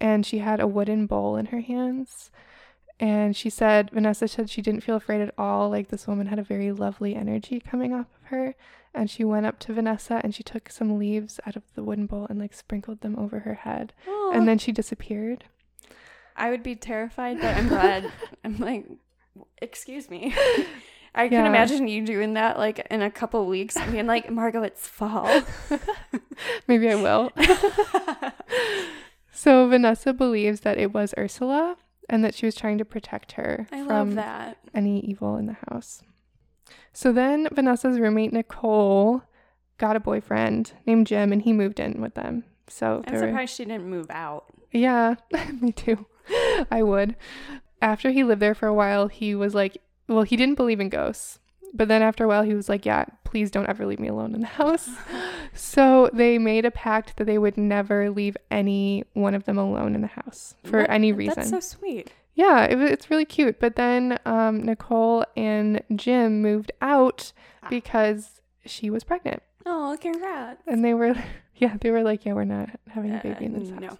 [0.01, 2.31] And she had a wooden bowl in her hands.
[3.01, 5.71] And she said, Vanessa said she didn't feel afraid at all.
[5.71, 8.55] Like this woman had a very lovely energy coming off of her.
[8.95, 12.07] And she went up to Vanessa and she took some leaves out of the wooden
[12.07, 13.93] bowl and like sprinkled them over her head.
[14.09, 14.33] Aw.
[14.33, 15.45] And then she disappeared.
[16.37, 18.11] I would be terrified, but I'm glad.
[18.45, 18.87] I'm like,
[19.63, 20.35] excuse me.
[21.15, 21.47] I can Yeah.
[21.47, 25.43] imagine you doing that like in a couple weeks I mean, like, Margot, it's fall.
[26.69, 27.31] Maybe I will.
[29.33, 31.77] So Vanessa believes that it was Ursula
[32.09, 34.59] and that she was trying to protect her I from that.
[34.75, 36.03] any evil in the house.
[36.93, 39.23] So then Vanessa's roommate Nicole
[39.79, 42.45] got a boyfriend named Jim and he moved in with them.
[42.69, 44.47] So I'm they were- surprised she didn't move out.
[44.73, 45.15] yeah,
[45.61, 46.07] me too.
[46.71, 47.17] I would.
[47.81, 50.89] After he lived there for a while, he was like, well, he didn't believe in
[50.89, 51.39] ghosts.
[51.75, 54.35] But then after a while, he was like, yeah, please don't ever leave me alone
[54.35, 54.89] in the house.
[55.55, 59.95] so they made a pact that they would never leave any one of them alone
[59.95, 60.91] in the house for What?
[60.91, 61.35] any reason.
[61.37, 62.13] That's so sweet.
[62.35, 63.61] yeah, it, it's really cute.
[63.61, 67.69] But then um, Nicole and Jim moved out Ah.
[67.69, 69.43] because she was pregnant.
[69.67, 70.63] Oh, congrats.
[70.67, 71.15] And they were,
[71.57, 73.89] yeah, they were like, yeah, we're not having a Uh, baby in this no.
[73.89, 73.99] house.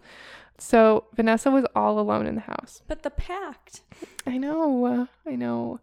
[0.61, 2.83] So Vanessa was all alone in the house.
[2.89, 3.83] But the pact.
[4.27, 5.81] I know, I know.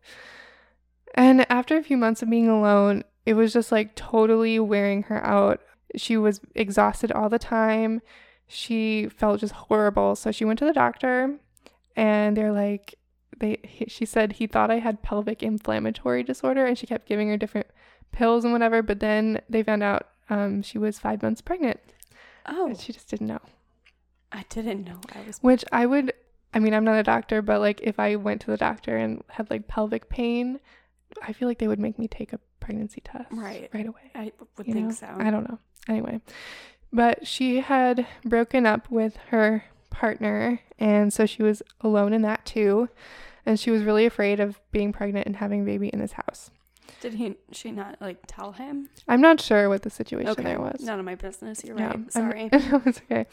[1.15, 5.25] And after a few months of being alone, it was just like totally wearing her
[5.25, 5.61] out.
[5.95, 8.01] She was exhausted all the time.
[8.47, 10.15] She felt just horrible.
[10.15, 11.37] So she went to the doctor
[11.95, 12.95] and they're like
[13.37, 17.29] they he, she said he thought I had pelvic inflammatory disorder and she kept giving
[17.29, 17.67] her different
[18.11, 21.79] pills and whatever, but then they found out um, she was 5 months pregnant.
[22.45, 23.41] Oh, And she just didn't know.
[24.31, 25.37] I didn't know I was.
[25.39, 26.13] Which I would,
[26.53, 29.23] I mean, I'm not a doctor, but like if I went to the doctor and
[29.29, 30.59] had like pelvic pain,
[31.21, 33.69] I feel like they would make me take a pregnancy test Right.
[33.73, 34.11] right away.
[34.15, 34.93] I would you think know?
[34.93, 35.07] so.
[35.17, 35.59] I don't know.
[35.87, 36.21] Anyway,
[36.91, 42.45] but she had broken up with her partner, and so she was alone in that
[42.45, 42.89] too.
[43.47, 46.49] and she was really afraid of being pregnant and having a baby in his house.
[47.01, 47.35] Did he?
[47.51, 48.89] She not like tell him?
[49.07, 50.81] I'm not sure what the situation Okay, there was.
[50.81, 51.63] none of my business.
[51.63, 52.11] You're Yeah, right.
[52.11, 52.49] Sorry.
[52.51, 53.25] no, it's okay.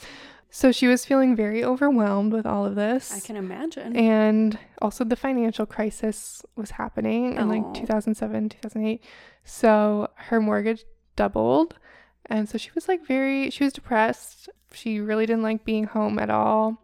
[0.54, 3.10] So she was feeling very overwhelmed with all of this.
[3.14, 3.96] I can imagine.
[3.96, 7.72] and also the financial crisis was happening in like Oh.
[7.72, 9.02] 2007 2008
[9.44, 10.84] so her mortgage
[11.16, 11.78] doubled
[12.26, 16.18] and so she was like very she was depressed she really didn't like being home
[16.18, 16.78] at all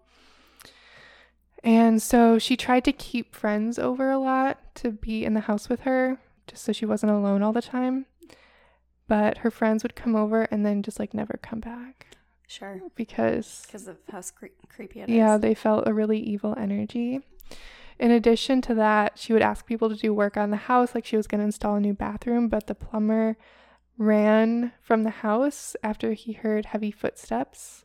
[1.65, 5.69] and so she tried to keep friends over a lot to be in the house
[5.69, 8.07] with her just so she wasn't alone all the time
[9.07, 12.09] but her friends would come over and then just like never come back
[12.47, 12.81] sure.
[12.95, 15.15] because Because of how cre- creepy it is.
[15.15, 17.21] yeah, they felt a really evil energy.
[17.99, 21.05] In addition to that, she would ask people to do work on the house, like
[21.05, 23.37] she was going to install a new bathroom, but the plumber
[23.97, 27.85] ran from the house after he heard heavy footsteps.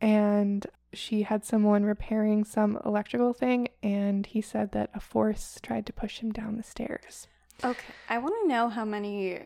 [0.00, 5.86] And she had someone repairing some electrical thing, and he said that a force tried
[5.86, 7.26] to push him down the stairs.
[7.62, 7.94] Okay.
[8.08, 9.40] I want to know how many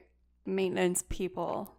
[0.47, 1.71] maintenance people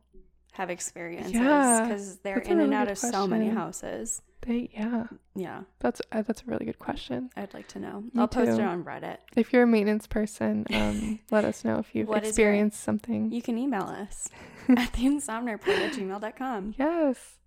[0.53, 4.21] have experiences Yeah, because they're that's a in and out of so many houses.
[4.41, 7.30] They, yeah, Yeah, that's uh, that's a really good question.
[7.36, 8.01] I'd like to know.
[8.01, 9.17] Me I'll post it on Reddit.
[9.36, 13.32] If you're a maintenance person, um, let us know if you've is your- experienced something.
[13.32, 14.30] You can email us
[14.69, 16.75] at theinsomniareport at gmail.com.
[16.77, 17.38] Yes.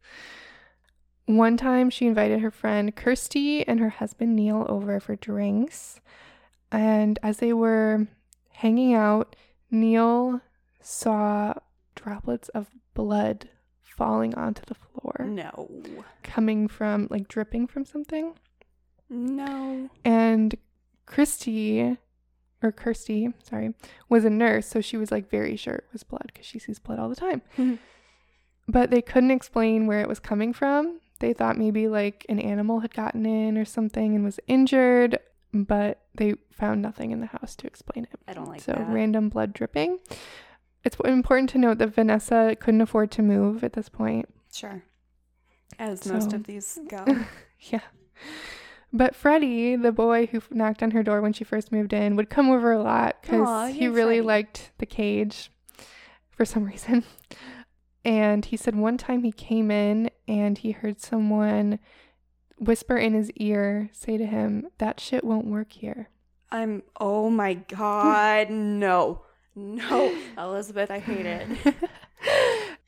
[1.26, 6.00] One time she invited her friend Kirsty and her husband Neil over for drinks.
[6.70, 8.06] And as they were
[8.62, 9.34] hanging out,
[9.70, 10.40] Neil
[10.80, 11.54] saw
[11.94, 13.48] droplets of blood
[13.82, 15.68] falling onto the floor, No.
[16.22, 18.34] coming from like dripping from something.
[19.10, 19.90] No.
[20.04, 20.54] And
[21.06, 21.98] Christy,
[22.62, 23.74] or Kirsty, sorry,
[24.08, 26.78] was a nurse, so she was like very sure it was blood because she sees
[26.78, 27.42] blood all the time.
[28.68, 31.00] but they couldn't explain where it was coming from.
[31.18, 35.18] They thought maybe like an animal had gotten in or something and was injured,
[35.52, 38.18] but they found nothing in the house to explain it.
[38.26, 38.88] I don't like so that.
[38.88, 39.98] random blood dripping.
[40.84, 44.28] It's important to note that Vanessa couldn't afford to move at this point.
[44.52, 44.82] Sure.
[45.78, 47.04] As most of these go.
[47.70, 47.80] Yeah.
[48.92, 52.28] But Freddie, the boy who knocked on her door when she first moved in, would
[52.28, 54.20] come over a lot because he really Freddie.
[54.22, 55.50] liked the cage
[56.30, 57.04] for some reason.
[58.04, 61.78] And he said one time he came in and he heard someone
[62.58, 66.08] whisper in his ear, say to him, That shit won't work here.
[66.50, 68.50] I'm, oh my God.
[68.50, 69.22] No.
[69.54, 70.16] No.
[70.38, 71.74] Elizabeth, I hate it.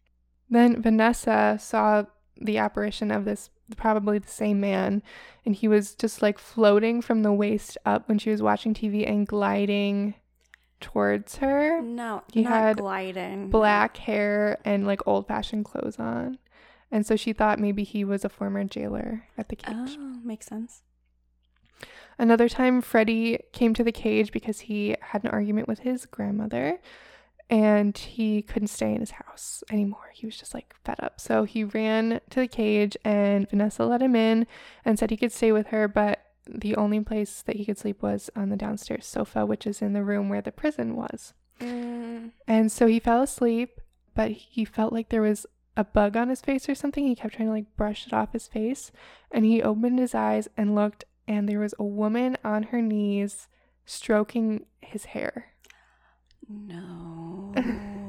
[0.51, 2.05] then Vanessa saw
[2.41, 5.03] the apparition of this, probably the same man,
[5.45, 9.07] and he was just like floating from the waist up when she was watching TV
[9.07, 10.15] and gliding
[10.81, 11.81] towards her.
[11.83, 12.23] No.
[12.33, 13.51] He not had gliding.
[13.51, 16.39] Black hair and like old fashioned clothes on.
[16.91, 19.97] And so she thought maybe he was a former jailer at the cage.
[19.99, 20.83] Oh, makes sense.
[22.19, 26.79] Another time, Freddie came to the cage because he had an argument with his grandmother
[27.51, 30.11] and he couldn't stay in his house anymore.
[30.15, 31.21] He was just like fed up.
[31.21, 34.47] So he ran to the cage and Vanessa let him in
[34.85, 38.03] and said he could stay with her, but the only place that he could sleep
[38.03, 41.35] was on the downstairs sofa, which is in the room where the prison was.
[41.61, 43.81] Mm, And so he fell asleep,
[44.15, 45.47] but he felt like there was
[45.77, 47.07] a bug on his face or something.
[47.07, 48.93] He kept trying to like brush it off his face.
[49.31, 53.49] And he opened his eyes and looked, and there was a woman on her knees
[53.87, 55.53] stroking his hair.
[56.49, 57.53] no.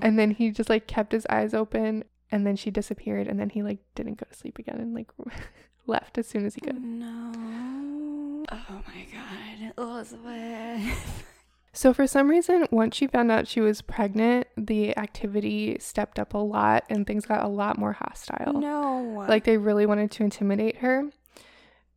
[0.00, 3.26] And then he just like kept his eyes open, and then she disappeared.
[3.26, 5.10] And then he like didn't go to sleep again and like
[5.88, 6.80] left as soon as he could.
[6.80, 8.44] no.
[8.50, 9.72] Oh my God.
[9.76, 11.24] Elizabeth.
[11.78, 16.34] So, for some reason, once she found out she was pregnant, the activity stepped up
[16.34, 18.54] a lot and things got a lot more hostile.
[18.54, 19.24] No.
[19.28, 21.04] Like they really wanted to intimidate her.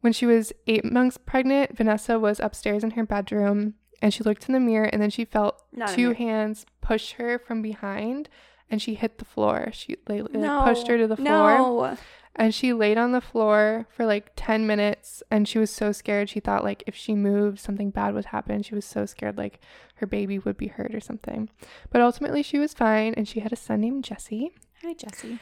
[0.02, 3.74] When she was eight months pregnant, Vanessa was upstairs in her bedroom
[4.04, 7.40] and she looked in the mirror and then she felt Not two hands push her
[7.40, 8.30] from behind
[8.70, 9.72] and she hit the floor.
[9.74, 10.62] She no.
[10.64, 11.98] pushed her to the floor No.
[12.36, 16.30] And she laid on the floor for like 10 minutes and she was so scared.
[16.30, 18.64] She thought like if she moved, something bad would happen.
[18.64, 19.60] She was so scared like
[19.96, 21.50] her baby would be hurt or something.
[21.90, 24.52] But ultimately, she was fine and she had a son named Jesse.
[24.82, 25.40] Hi, Jesse.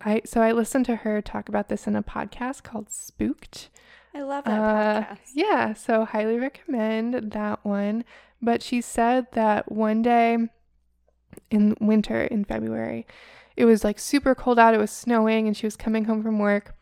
[0.00, 3.70] I so I listened to her talk about this in a podcast called Spooked.
[4.14, 5.18] I love that Uh, podcast.
[5.34, 8.04] Yeah, so highly recommend that one.
[8.42, 10.36] But she said that one day
[11.50, 13.06] in winter in February,
[13.56, 16.38] it was like super cold out, it was snowing, and she was coming home from
[16.38, 16.74] work.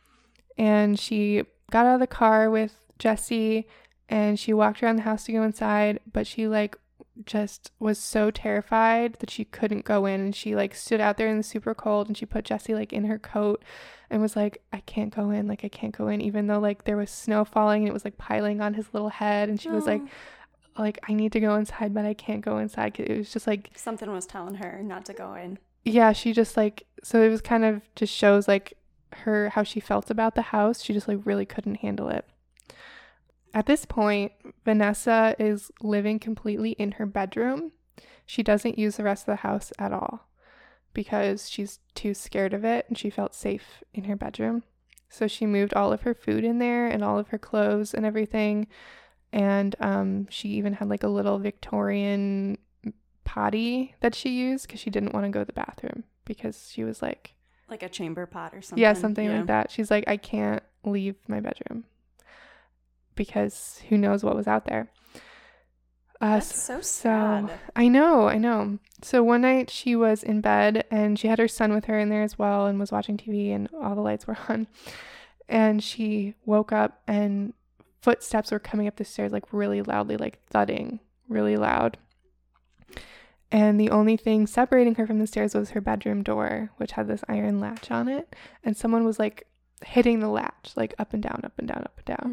[0.59, 3.67] And she got out of the car with Jesse
[4.09, 6.77] and she walked around the house to go inside, but she like
[7.25, 10.21] just was so terrified that she couldn't go in.
[10.21, 12.93] And she like stood out there in the super cold and she put Jesse like
[12.93, 13.65] in her coat
[14.11, 15.47] and was like I can't go in.
[15.49, 18.05] Like I can't go in even though like there was snow falling and it was
[18.05, 19.49] like piling on his little head.
[19.49, 20.03] And she was like
[20.77, 20.83] Oh.
[20.83, 23.47] like I need to go inside but I can't go inside 'cause it was just
[23.47, 25.59] like something was telling her not to go in.
[25.85, 28.75] Yeah she just like so it was kind of just shows like
[29.19, 30.83] her how she felt about the house.
[30.83, 32.27] She just like really couldn't handle it.
[33.53, 34.33] At this point
[34.65, 37.73] vanessa is living completely in her bedroom.
[38.27, 40.29] She doesn't use the rest of the house at all
[40.95, 44.63] because she's too scared of it and she felt safe in her bedroom.
[45.09, 48.07] So she moved all of her food in there and all of her clothes and
[48.07, 48.67] everything.
[49.33, 52.59] And um, she even had like a little victorian
[53.25, 56.85] potty that she used because she didn't want to go to the bathroom because she
[56.85, 57.35] was like,
[57.69, 58.83] Like a chamber pot or something.
[58.83, 59.71] yeah, something like that.
[59.71, 61.85] She's like, I can't leave my bedroom
[63.15, 64.91] because who knows what was out there.
[66.21, 67.51] Uh, That's so sad.
[67.77, 68.79] I know, I know.
[69.03, 72.09] So one night she was in bed and she had her son with her in
[72.09, 74.67] there as well and was watching TV and all the lights were on.
[75.49, 77.53] And she woke up and
[78.01, 81.99] footsteps were coming up the stairs like really loudly, like thudding really loud.
[83.53, 87.07] And the only thing separating her from the stairs was her bedroom door, which had
[87.07, 88.35] this iron latch on it.
[88.65, 89.47] And someone was like
[89.85, 92.33] hitting the latch, like up and down, up and down, up and down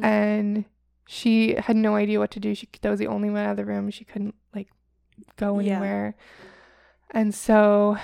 [0.00, 0.04] Mm.
[0.04, 0.64] and
[1.06, 2.54] she had no idea what to do.
[2.54, 3.90] She that was the only one out of the room.
[3.90, 4.68] She couldn't like
[5.36, 5.72] go Yeah.
[5.74, 6.14] anywhere.
[7.10, 7.96] And so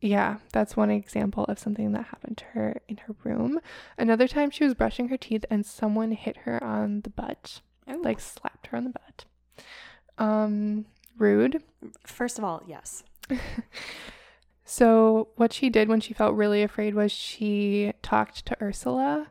[0.00, 3.60] yeah, that's one example of something that happened to her in her room.
[3.96, 8.02] Another time she was brushing her teeth and someone hit her on the butt, Ooh.
[8.02, 9.24] like slapped her on the butt.
[10.18, 10.86] Um
[11.18, 11.62] rude.
[12.06, 13.02] first of all, yes.
[14.64, 19.26] So, what she did when she felt really afraid was she talked to Ursula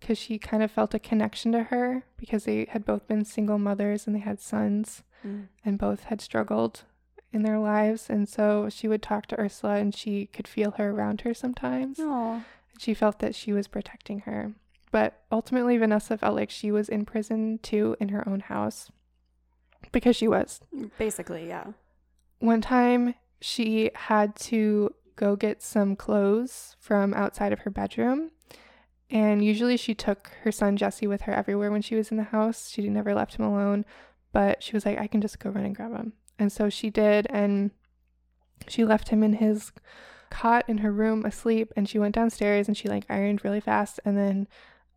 [0.00, 3.58] because she kind of felt a connection to her because they had both been single
[3.58, 5.48] mothers and they had sons Mm.
[5.66, 6.84] and both had struggled
[7.30, 8.08] in their lives.
[8.08, 11.98] And so she would talk to Ursula and she could feel her around her sometimes.
[12.00, 12.42] Oh,
[12.78, 14.52] She felt that she was protecting her.
[14.90, 18.90] But ultimately, Vanessa felt like she was in prison too in her own house
[19.92, 20.60] because she was.
[20.98, 21.66] basically, yeah.
[22.38, 28.30] One time she had to go get some clothes from outside of her bedroom.
[29.10, 32.22] And usually she took her son Jesse with her everywhere when she was in the
[32.24, 32.70] house.
[32.70, 33.84] She never left him alone.
[34.32, 36.12] But she was like, I can just go run and grab him.
[36.38, 37.26] And so she did.
[37.28, 37.72] And
[38.68, 39.72] she left him in his
[40.30, 41.72] cot in her room asleep.
[41.76, 43.98] And she went downstairs and she like ironed really fast.
[44.04, 44.46] And then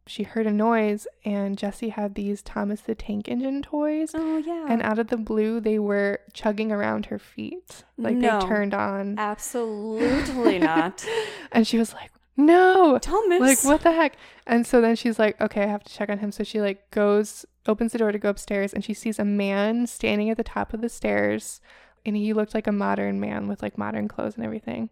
[0.06, 1.08] she heard a noise.
[1.26, 4.12] And Jesse had these Thomas the Tank Engine toys.
[4.14, 4.66] Oh, yeah.
[4.68, 7.84] And out of the blue, they were chugging around her feet.
[7.98, 8.40] Like No.
[8.40, 9.18] they turned on.
[9.18, 11.06] Absolutely not.
[11.52, 12.98] And she was like, no.
[13.00, 13.40] Thomas.
[13.40, 14.16] Like, what the heck?
[14.48, 16.32] And so then she's like, okay, I have to check on him.
[16.32, 19.86] So she like goes, opens the door to go upstairs, and she sees a man
[19.88, 21.62] standing at the top of the stairs.
[22.06, 24.90] And he looked like a modern man with like modern clothes and everything.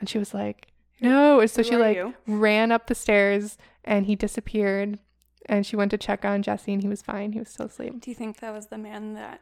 [0.00, 0.68] And she was like,
[1.00, 1.40] no.
[1.40, 2.14] And so Who she like you?
[2.26, 4.98] ran up the stairs and he disappeared.
[5.48, 7.32] And she went to check on Jesse and he was fine.
[7.32, 8.00] He was still asleep.
[8.00, 9.40] Do you think that was the man that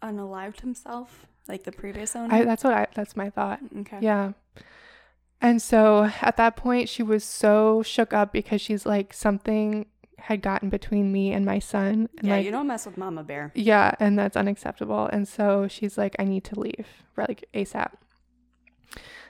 [0.00, 2.32] unalived himself, like the previous owner?
[2.32, 3.58] I, that's what I, that's my thought.
[3.80, 3.98] okay.
[4.00, 4.32] Yeah.
[5.40, 9.86] And so at that point, she was so shook up because she's like, something
[10.18, 12.08] had gotten between me and my son.
[12.18, 13.50] And Yeah, like, you don't mess with Mama Bear.
[13.56, 15.06] yeah, and that's unacceptable.
[15.06, 16.86] And so she's like, I need to leave,
[17.16, 17.90] like ASAP.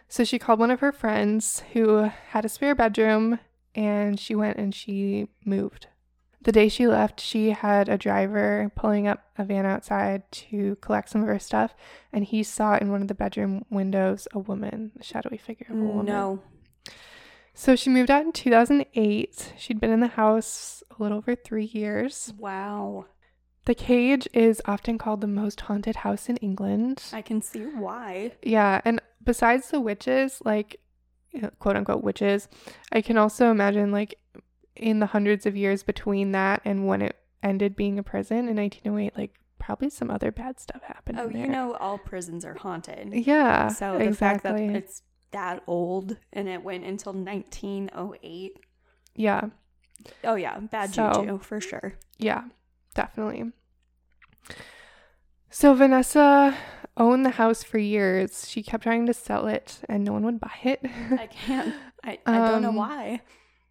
[0.07, 3.39] So she called one of her friends who had a spare bedroom
[3.75, 5.89] and she went and she moved.
[6.43, 11.09] The day she left, she had a driver pulling up a van outside to collect
[11.09, 11.75] some of her stuff,
[12.13, 15.77] and he saw in one of the bedroom windows a woman, a shadowy figure of
[15.77, 16.07] a woman.
[16.07, 16.43] No.
[17.55, 19.53] So she moved out in 2008.
[19.57, 22.33] She'd been in the house a little over three years.
[22.37, 23.07] Wow.
[23.65, 27.05] The cage is often called the most haunted house in England.
[27.13, 28.33] I can see why.
[28.43, 30.81] Yeah, and besides the witches, like
[31.59, 32.49] quote unquote witches,
[32.93, 34.15] I can also imagine like
[34.77, 38.57] in the hundreds of years between that and when it ended being a prison in
[38.57, 41.19] 1908, like probably some other bad stuff happened.
[41.21, 43.13] Oh, you know, all prisons are haunted.
[43.13, 48.53] Yeah, So the fact that it's that old and it went until 1908.
[49.15, 49.43] yeah,
[50.25, 51.95] Oh yeah, bad So- juju for sure.
[52.19, 52.45] yeah,
[52.95, 53.53] definitely.
[55.51, 56.57] So Vanessa
[56.97, 58.49] owned the house for years.
[58.49, 60.81] She kept trying to sell it, and no one would buy it.
[61.19, 61.75] I can't.
[62.05, 63.21] I, I don't know Um, why.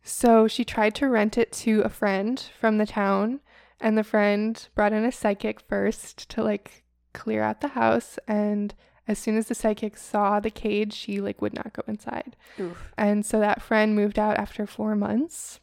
[0.04, 3.40] So she tried to rent it to a friend from the town,
[3.80, 8.18] and the friend brought in a psychic first to like clear out the house.
[8.28, 8.74] And
[9.08, 12.36] as soon as the psychic saw the cage, she like would not go inside.
[12.60, 12.92] Oof.
[12.98, 15.60] And so that friend moved out after four months.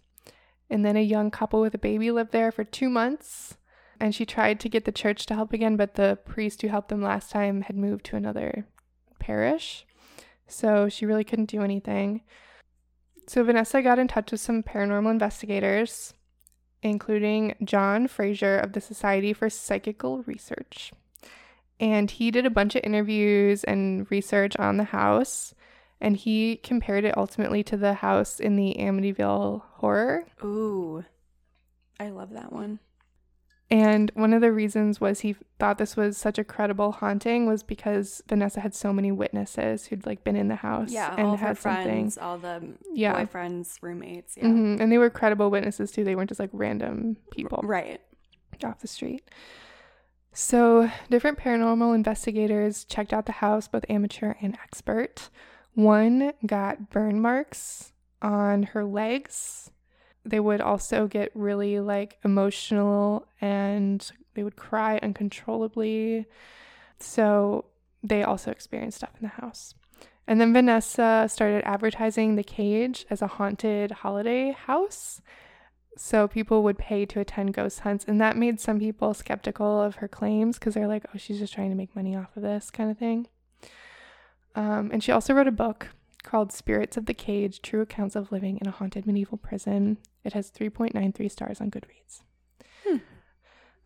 [0.71, 3.57] And then a young couple with a baby lived there for two months.
[4.01, 6.89] And she tried to get the church to help again, but the priest who helped
[6.89, 8.67] them last time had moved to another
[9.19, 9.85] parish.
[10.47, 12.23] So she really couldn't do anything.
[13.27, 16.15] So Vanessa got in touch with some paranormal investigators,
[16.83, 20.93] including John Fraser of the Society for Psychical Research.
[21.81, 25.55] And he did a bunch of interviews and research on the house,
[26.01, 30.25] and he compared it ultimately to the house in the Amityville horror.
[30.43, 31.05] Ooh.
[32.01, 32.79] I love that one.
[33.71, 37.63] And one of the reasons was he thought this was such a credible haunting was
[37.63, 41.35] because Vanessa had so many witnesses who'd like been in the house Yeah, and all
[41.35, 41.85] of her had something.
[41.85, 43.23] friends, all the Yeah.
[43.23, 44.39] boyfriends, roommates.
[44.39, 44.45] Yeah.
[44.45, 46.03] Mhm, And they were credible witnesses too.
[46.03, 48.01] They weren't just like random people Right.
[48.65, 49.23] off the street.
[50.33, 55.31] So, different paranormal investigators checked out the house, both amateur and expert.
[55.75, 57.93] One got burn marks
[58.23, 59.71] on her legs.
[60.29, 66.27] They would also get really like emotional and they would cry uncontrollably.
[67.01, 67.65] So,
[68.03, 69.75] they also experienced stuff in the house.
[70.27, 75.23] And then Vanessa started advertising the cage as a haunted holiday house.
[75.97, 79.97] So people would pay to attend ghost hunts, and that made some people skeptical of
[79.97, 82.71] her claims because they're like, "Oh, she's just trying to make money off of this
[82.71, 83.27] kind of thing."
[84.55, 85.89] Um, and she also wrote a book
[86.23, 90.33] called "Spirits of the Cage: True Accounts of Living in a Haunted Medieval Prison." It
[90.35, 92.23] has 3.93 stars on Goodreads.
[92.87, 92.97] Hmm.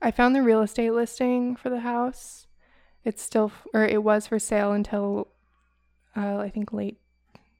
[0.01, 2.47] I found the real estate listing for the house.
[3.05, 5.29] It's still, f- or it was for sale until,
[6.17, 6.99] uh, I think late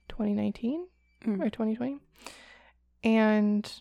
[0.09, 0.87] 2019
[1.25, 1.41] Mm.
[1.41, 1.99] or 2020.
[3.05, 3.73] And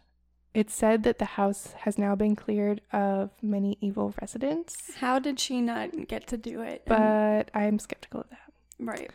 [0.53, 5.39] it said that the house has now been cleared of many evil residents, How did
[5.39, 6.83] she not get to do it?
[6.85, 8.51] But I'm skeptical of that.
[8.79, 9.09] right.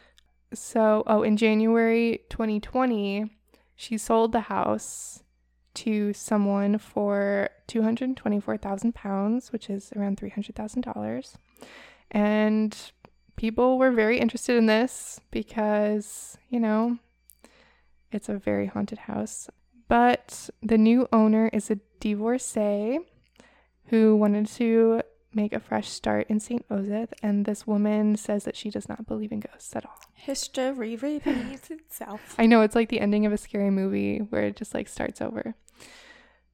[0.54, 3.30] So, oh, in January 2020,
[3.74, 5.22] she sold the house
[5.76, 11.34] to someone for 224,000 pounds, which is around $300,000.
[12.10, 12.76] And
[13.36, 16.98] people were very interested in this because, you know,
[18.10, 19.48] it's a very haunted house.
[19.88, 22.98] But the new owner is a divorcee
[23.86, 25.02] who wanted to
[25.32, 26.66] make a fresh start in St.
[26.70, 30.00] Osyth, and this woman says that she does not believe in ghosts at all.
[30.14, 32.34] History repeats itself.
[32.38, 35.20] I know it's like the ending of a scary movie where it just like starts
[35.20, 35.54] over.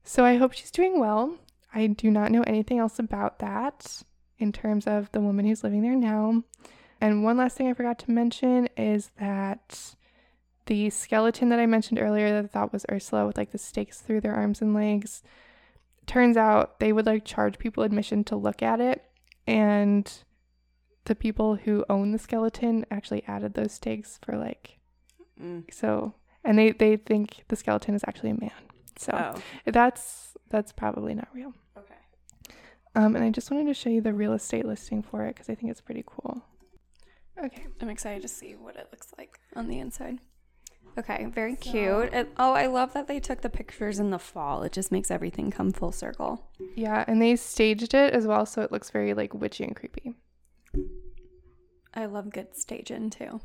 [0.05, 1.37] So I hope she's doing well.
[1.75, 4.03] I do not know anything else about that
[4.39, 6.43] in terms of the woman who's living there now.
[7.01, 9.95] And one last thing I forgot to mention is that
[10.67, 14.01] the skeleton that I mentioned earlier that I thought was Ursula with like the stakes
[14.01, 15.23] through their arms and legs
[16.07, 19.05] turns out they would like charge people admission to look at it
[19.47, 20.13] and
[21.05, 24.79] the people who own the skeleton actually added those stakes for like
[25.41, 25.65] Mm.
[25.73, 28.51] so and they they think the skeleton is actually a man
[28.99, 29.71] so Oh.
[29.71, 31.95] that's that's probably not real Okay.
[32.95, 35.49] um and i just wanted to show you the real estate listing for it because
[35.49, 36.43] i think it's pretty cool
[37.43, 40.19] okay I'm excited to see what it looks like on the inside.
[40.99, 42.13] Okay, very cute.
[42.13, 44.63] It, oh, I love that they took the pictures in the fall.
[44.63, 46.51] It just makes everything come full circle.
[46.77, 50.15] yeah and they staged it as well so it looks very like witchy and creepy
[51.95, 53.41] I love good staging too.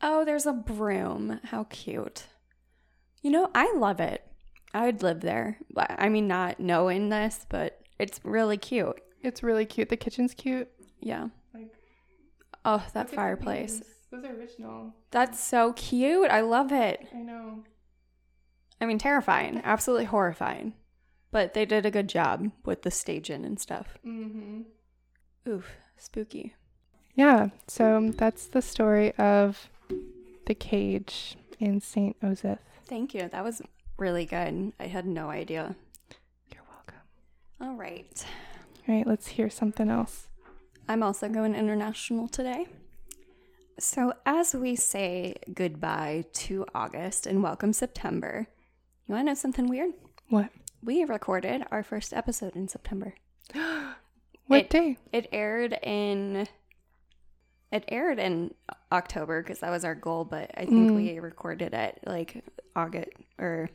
[0.00, 1.40] Oh, there's a broom.
[1.44, 2.24] How cute.
[3.22, 4.22] You know, I love it.
[4.74, 5.58] I would live there.
[5.72, 9.00] But- I mean, not knowing this, but it's really cute.
[9.22, 10.68] it's really cute the kitchen's cute
[11.00, 11.28] Yeah.
[11.54, 11.72] Like-
[12.64, 13.80] Oh, that fireplace.
[14.10, 16.30] those are original That's so cute.
[16.30, 17.06] I love it.
[17.14, 17.62] i know
[18.80, 19.60] I mean, terrifying.
[19.62, 20.74] Absolutely horrifying.
[21.30, 23.96] But they did a good job with the staging and stuff.
[24.04, 24.62] mm-hmm
[25.48, 25.66] Oof,
[25.96, 26.54] spooky.
[27.14, 29.68] yeah so that's the story of
[30.46, 32.58] the cage in st osyth
[32.92, 33.26] Thank you.
[33.32, 33.62] That was
[33.96, 34.74] really good.
[34.78, 35.74] I had no idea.
[36.52, 37.00] you're welcome
[37.58, 38.22] All right.
[38.86, 40.26] all right let's hear something else
[40.86, 42.66] I'm also going international today.
[43.78, 48.46] So, as we say goodbye to August and welcome September,
[49.08, 49.92] you want to know something weird?
[50.28, 50.50] what
[50.84, 53.14] We recorded our first episode in September.
[53.54, 56.46] what It- day It aired in
[57.72, 58.54] it aired in
[58.92, 60.94] October because that was our goal, but I think Mm.
[60.96, 62.44] we recorded it like
[62.76, 63.70] August or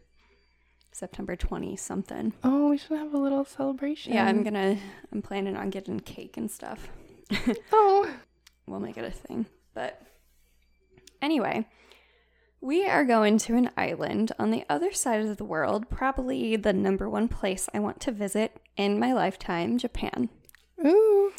[0.92, 2.34] September 20 something.
[2.44, 4.14] Oh, we should have a little celebration.
[4.14, 4.78] Yeah, I'm gonna
[5.12, 6.88] I'm planning on getting cake and stuff.
[7.74, 8.10] Oh,
[8.68, 9.46] we'll make it a thing.
[9.74, 10.02] But
[11.22, 11.68] anyway,
[12.62, 16.74] we are going to an island on the other side of the world, probably the
[16.74, 20.30] number one place I want to visit in my lifetime, Japan.
[20.86, 21.32] ooh.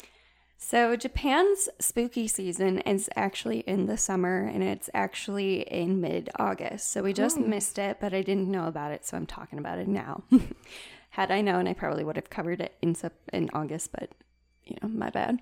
[0.61, 6.91] So, Japan's spooky season is actually in the summer and it's actually in mid August.
[6.91, 7.41] So, we just Oh.
[7.41, 10.23] missed it, but I didn't know about it, so I'm talking about it now.
[11.11, 12.93] Had I known, I probably would have covered it in
[13.31, 14.11] in August, but
[14.65, 15.39] you know, my bad.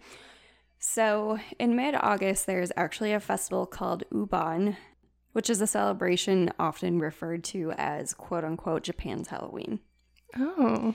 [0.77, 4.77] So in mid August, there's actually a festival called Obon,
[5.33, 9.79] which is a celebration often referred to as quote unquote Japan's Halloween.
[10.37, 10.93] Oh.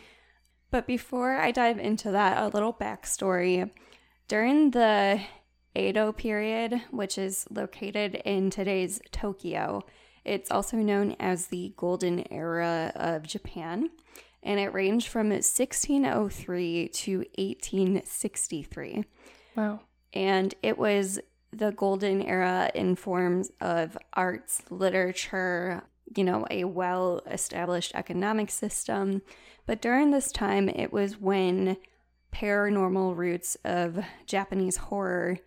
[0.70, 3.68] But before I dive into that, a little backstory.
[4.32, 5.20] During the
[5.76, 9.82] Edo period, which is located in today's Tokyo,
[10.24, 13.90] it's also known as the Golden Era of Japan,
[14.42, 19.04] and it ranged from 1603 to 1863.
[19.54, 19.80] Wow.
[20.14, 21.20] And it was
[21.50, 25.82] the golden era in forms of arts, literature,
[26.16, 29.20] you know, a well established economic system.
[29.66, 31.76] But during this time, it was when
[32.32, 35.38] paranormal roots of Japanese horror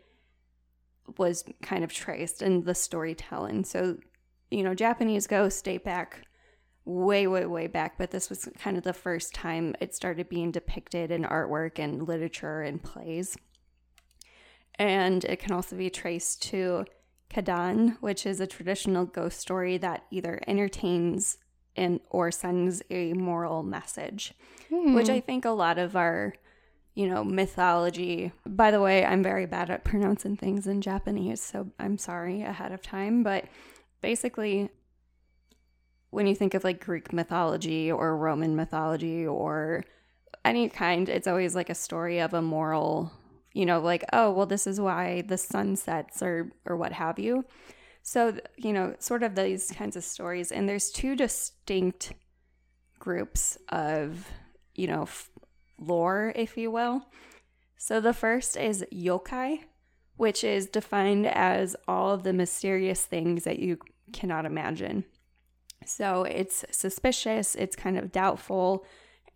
[1.18, 3.64] was kind of traced in the storytelling.
[3.64, 3.98] So,
[4.50, 6.22] you know, Japanese ghosts date back
[6.86, 10.52] way, way, way back, but this was kind of the first time it started being
[10.52, 13.36] depicted in artwork and literature and plays.
[14.76, 16.86] And it can also be traced to
[17.30, 21.38] Kaidan, which is a traditional ghost story that either entertains
[21.76, 24.34] and or sends a moral message,
[24.70, 25.14] which hmm.
[25.14, 26.34] I think a lot of our
[26.96, 28.32] you know, mythology.
[28.46, 32.72] By the way, I'm very bad at pronouncing things in Japanese, so I'm sorry ahead
[32.72, 33.22] of time.
[33.22, 33.46] But
[34.02, 34.70] basically,
[36.10, 39.84] when you think of like Greek mythology or Roman mythology or
[40.46, 43.12] any kind, it's always like a story of a moral,
[43.54, 47.20] you know, like, oh, well, this is why the sun sets or, or what have
[47.20, 47.44] you.
[48.04, 50.52] So, you know, sort of these kinds of stories.
[50.52, 52.14] And there's two distinct
[53.00, 54.30] groups of,
[54.76, 55.08] you know,
[55.80, 57.06] lore, if you will.
[57.78, 59.60] So the first is yokai,
[60.18, 63.78] which is defined as all of the mysterious things that you
[64.14, 65.04] cannot imagine.
[65.86, 68.86] So it's suspicious, it's kind of doubtful,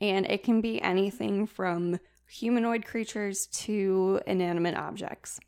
[0.02, 5.40] and it can be anything from humanoid creatures to inanimate objects.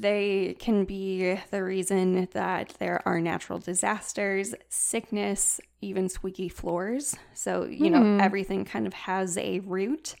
[0.00, 7.16] They can be the reason that there are natural disasters, sickness, even squeaky floors.
[7.34, 8.20] So, you know, Hmm.
[8.20, 10.14] everything kind of has a root.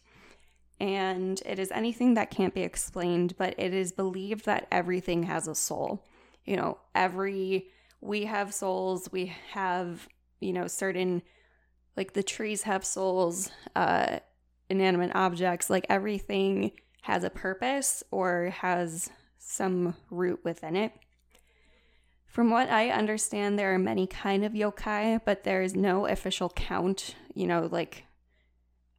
[0.80, 5.46] And it is anything that can't be explained, but it is believed that everything has
[5.46, 6.04] a soul.
[6.44, 7.68] You know, every,
[8.00, 10.08] we have souls, we have,
[10.40, 11.22] you know, certain,
[11.96, 14.18] like the trees have souls, uh,
[14.68, 16.72] inanimate objects, like everything
[17.02, 19.10] has a purpose or has
[19.48, 20.92] some root within it.
[22.26, 26.50] From what I understand, there are many kind of yokai, but there is no official
[26.50, 27.16] count.
[27.34, 28.04] You know, like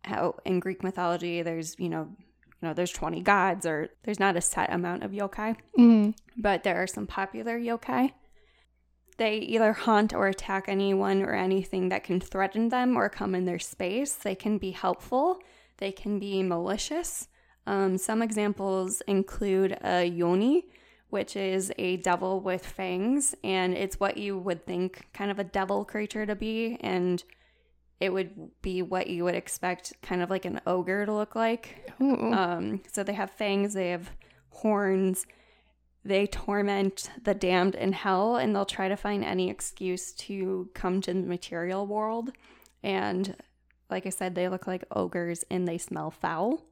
[0.03, 4.35] how in Greek mythology, there's you know, you know, there's 20 gods, or there's not
[4.35, 6.15] a set amount of yokai, Mm.
[6.35, 8.11] but there are some popular yokai.
[9.17, 13.45] They either haunt or attack anyone or anything that can threaten them or come in
[13.45, 14.13] their space.
[14.13, 15.41] They can be helpful.
[15.77, 17.27] They can be malicious.
[17.69, 20.65] Um, some examples include a oni,
[21.11, 25.43] which is a devil with fangs, and it's what you would think kind of a
[25.43, 27.23] devil creature to be, and
[27.99, 28.31] it would
[28.63, 31.91] be what you would expect kind of like an ogre to look like.
[31.99, 34.09] Um, so they have fangs, they have
[34.49, 35.27] horns,
[36.03, 41.01] they torment the damned in hell, and they'll try to find any excuse to come
[41.01, 42.31] to the material world.
[42.81, 43.35] And
[43.91, 46.65] like I said, they look like ogres and they smell foul.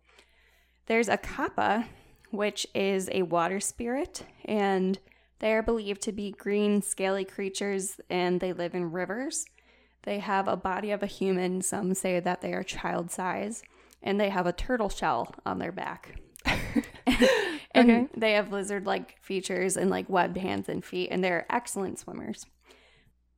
[0.87, 1.85] There's a kappa,
[2.31, 4.97] which is a water spirit, and
[5.39, 9.45] they are believed to be green, scaly creatures, and they live in rivers.
[10.03, 11.61] They have a body of a human.
[11.61, 13.63] Some say that they are child size,
[14.01, 16.19] and they have a turtle shell on their back.
[16.45, 18.07] and Okay.
[18.15, 22.45] they have lizard like features and like webbed hands and feet, and they're excellent swimmers.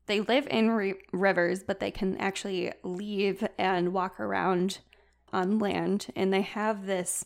[0.05, 4.79] They live in re- rivers, but they can actually leave and walk around
[5.33, 7.25] on land, and they have this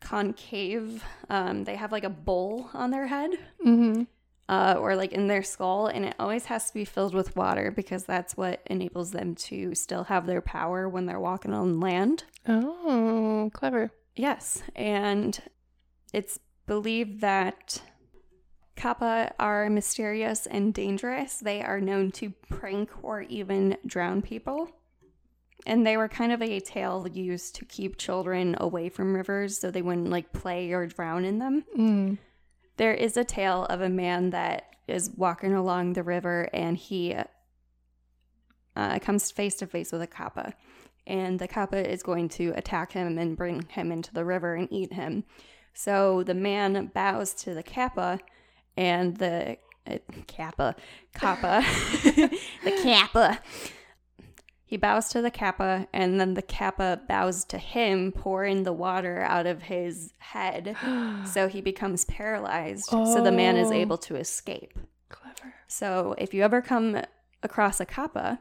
[0.00, 3.30] concave, um, they have like a bowl on their head
[3.64, 4.02] Mm-hmm.
[4.48, 7.70] uh, or like in their skull, and it always has to be filled with water
[7.70, 12.24] because that's what enables them to still have their power when they're walking on land.
[12.46, 13.90] Oh, clever.
[14.16, 15.40] Yes, and
[16.12, 17.80] it's believed that
[18.76, 21.38] kappa are mysterious and dangerous.
[21.38, 24.70] They are known to prank or even drown people.
[25.66, 29.70] And they were kind of a tale used to keep children away from rivers so
[29.70, 31.64] they wouldn't like play or drown in them.
[31.76, 32.18] Mm.
[32.76, 37.16] There is a tale of a man that is walking along the river and he
[38.76, 40.54] uh, comes face to face with a kappa.
[41.06, 44.68] And the kappa is going to attack him and bring him into the river and
[44.70, 45.24] eat him.
[45.74, 48.20] So the man bows to the kappa
[48.76, 50.76] and the uh, kappa,
[51.14, 51.64] kappa,
[52.64, 53.40] the kappa.
[54.68, 59.22] He bows to the kappa, and then the kappa bows to him, pouring the water
[59.22, 60.76] out of his head.
[61.26, 62.84] so he becomes paralyzed.
[62.90, 63.72] So the man is Oh.
[63.72, 64.78] able to escape.
[65.08, 65.54] Clever.
[65.68, 67.00] So if you ever come
[67.42, 68.40] across a kappa,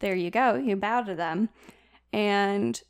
[0.00, 0.54] there you go.
[0.56, 1.48] You bow to them.
[2.12, 2.80] And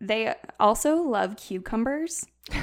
[0.00, 2.26] they also love cucumbers.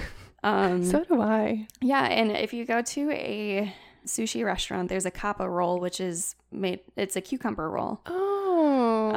[0.43, 1.68] Um, So do I.
[1.82, 3.74] yeah, and if you go to a
[4.06, 6.82] sushi restaurant, there's a kappa roll, which is made.
[6.95, 8.00] It's a cucumber roll.
[8.06, 8.36] Oh.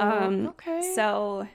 [0.00, 0.92] Um, okay.
[0.94, 1.46] So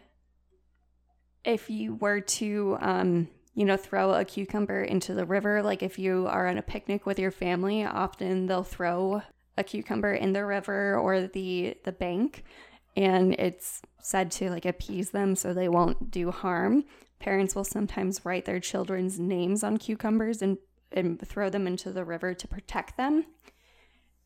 [1.43, 5.97] if you were to, um, you know, throw a cucumber into the river, like if
[5.97, 9.21] you are on a picnic with your family, often they'll throw
[9.57, 12.43] a cucumber in the river or the the bank,
[12.95, 16.83] and it's said to like appease them so they won't do harm.
[17.19, 20.57] Parents will sometimes write their children's names on cucumbers and
[20.91, 23.25] and throw them into the river to protect them.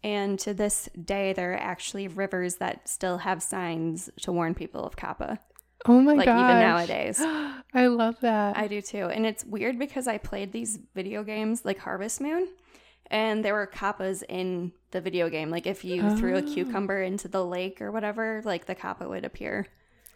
[0.04, 4.86] And to this day, there are actually rivers that still have signs to warn people
[4.86, 5.40] of kappa,
[5.86, 6.18] oh my god!
[6.18, 6.50] like gosh.
[6.50, 7.20] even nowadays.
[7.74, 8.58] I love that.
[8.58, 9.06] I do too.
[9.08, 12.48] And it's weird because I played these video games like Harvest Moon,
[13.12, 15.50] and there were kappas in the video game.
[15.50, 16.54] Like if you threw a Oh.
[16.54, 19.68] cucumber into the lake or whatever, like the kappa would appear,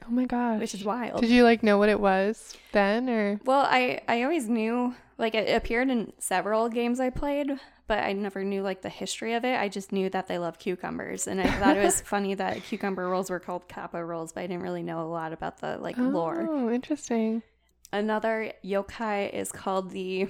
[0.07, 0.61] oh my gosh.
[0.61, 1.19] which is wild.
[1.19, 5.35] Did you like know what it was then or Well, I I always knew like
[5.35, 7.51] it appeared in several games I played,
[7.87, 9.59] but I never knew like the history of it.
[9.59, 13.09] I just knew that they love cucumbers, and I thought it was funny that cucumber
[13.09, 15.97] rolls were called kappa rolls, but I didn't really know a lot about the like
[15.97, 16.47] lore.
[16.49, 17.43] Oh, interesting.
[17.91, 20.27] Another yokai is called the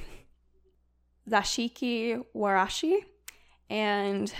[1.30, 2.98] Zashiki Warashi,
[3.70, 4.34] and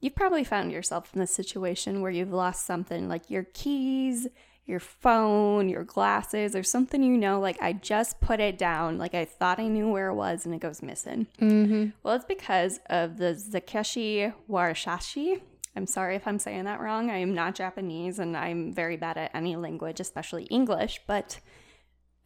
[0.00, 4.28] you've probably found yourself in this situation where you've lost something like your keys,
[4.64, 9.14] your phone, your glasses, or something you know, like I just put it down, like
[9.14, 11.26] I thought I knew where it was and it goes missing.
[11.40, 11.90] Mm-hmm.
[12.02, 15.40] Well, it's because of the Zakeshi Warashashi.
[15.74, 17.10] I'm sorry if I'm saying that wrong.
[17.10, 21.40] I am not Japanese and I'm very bad at any language, especially English, but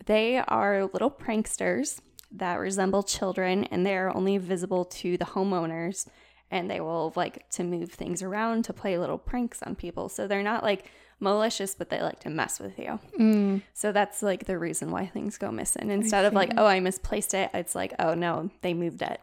[0.05, 2.01] they are little pranksters
[2.33, 6.07] that resemble children and they are only visible to the homeowners
[6.51, 10.09] and they will like to move things around to play little pranks on people.
[10.09, 10.91] So they're not like
[11.21, 12.99] malicious, but they like to mess with you.
[13.19, 13.63] Mm.
[13.75, 15.91] So that's like the reason why things go missing.
[15.91, 19.21] Instead of like, oh, I misplaced it, it's like, oh no, they moved it.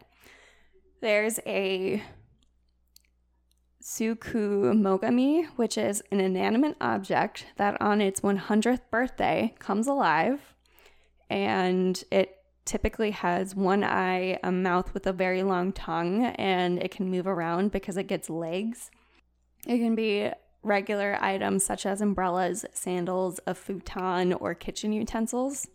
[1.00, 2.02] There's a
[3.82, 10.54] Tsukumogami, which is an inanimate object that on its 100th birthday comes alive
[11.28, 16.90] and it typically has one eye, a mouth with a very long tongue, and it
[16.90, 18.90] can move around because it gets legs.
[19.66, 20.30] It can be
[20.64, 25.66] regular items such as umbrellas, sandals, a futon, or kitchen utensils.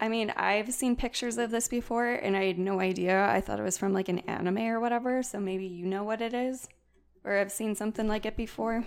[0.00, 3.24] I mean, I've seen pictures of this before and I had no idea.
[3.28, 6.20] I thought it was from like an anime or whatever, so maybe you know what
[6.20, 6.68] it is
[7.24, 8.84] or I've seen something like it before.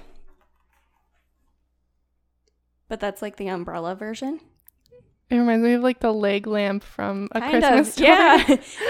[2.88, 4.40] But that's like the umbrella version.
[5.30, 7.94] It reminds me of like the leg lamp from a kind Christmas of.
[7.94, 8.08] story.
[8.10, 8.46] Yeah.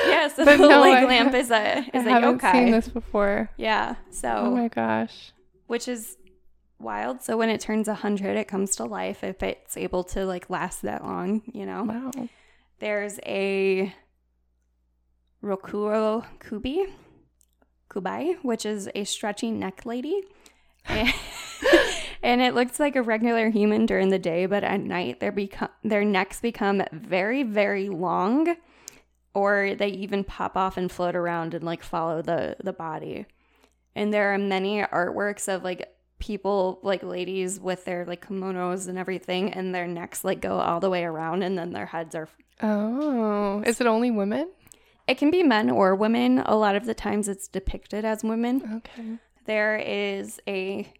[0.07, 2.51] yeah, so But the no, leg I- lamp is a I is a haven't yokai.
[2.51, 3.49] seen this before.
[3.57, 3.95] Yeah.
[4.11, 5.31] So Oh my gosh.
[5.67, 6.17] Which is
[6.79, 7.21] wild.
[7.21, 10.81] So when it turns 100, it comes to life if it's able to like last
[10.83, 11.83] that long, you know.
[11.83, 12.27] Wow.
[12.79, 13.93] There's a
[15.43, 16.85] Rokuro Kubi,
[17.89, 20.21] Kubai, which is a stretchy neck lady.
[20.87, 21.13] And,
[22.23, 25.69] and it looks like a regular human during the day, but at night their become
[25.83, 28.55] their necks become very, very long,
[29.33, 33.25] or they even pop off and float around and like follow the the body.
[33.95, 35.89] And there are many artworks of like
[36.19, 40.79] people like ladies with their like kimonos and everything and their necks like go all
[40.79, 42.27] the way around and then their heads are
[42.61, 44.49] Oh, is it only women?
[45.07, 46.39] it can be men or women.
[46.39, 48.81] A lot of the times it's depicted as women.
[48.85, 49.17] Okay.
[49.45, 50.91] There is a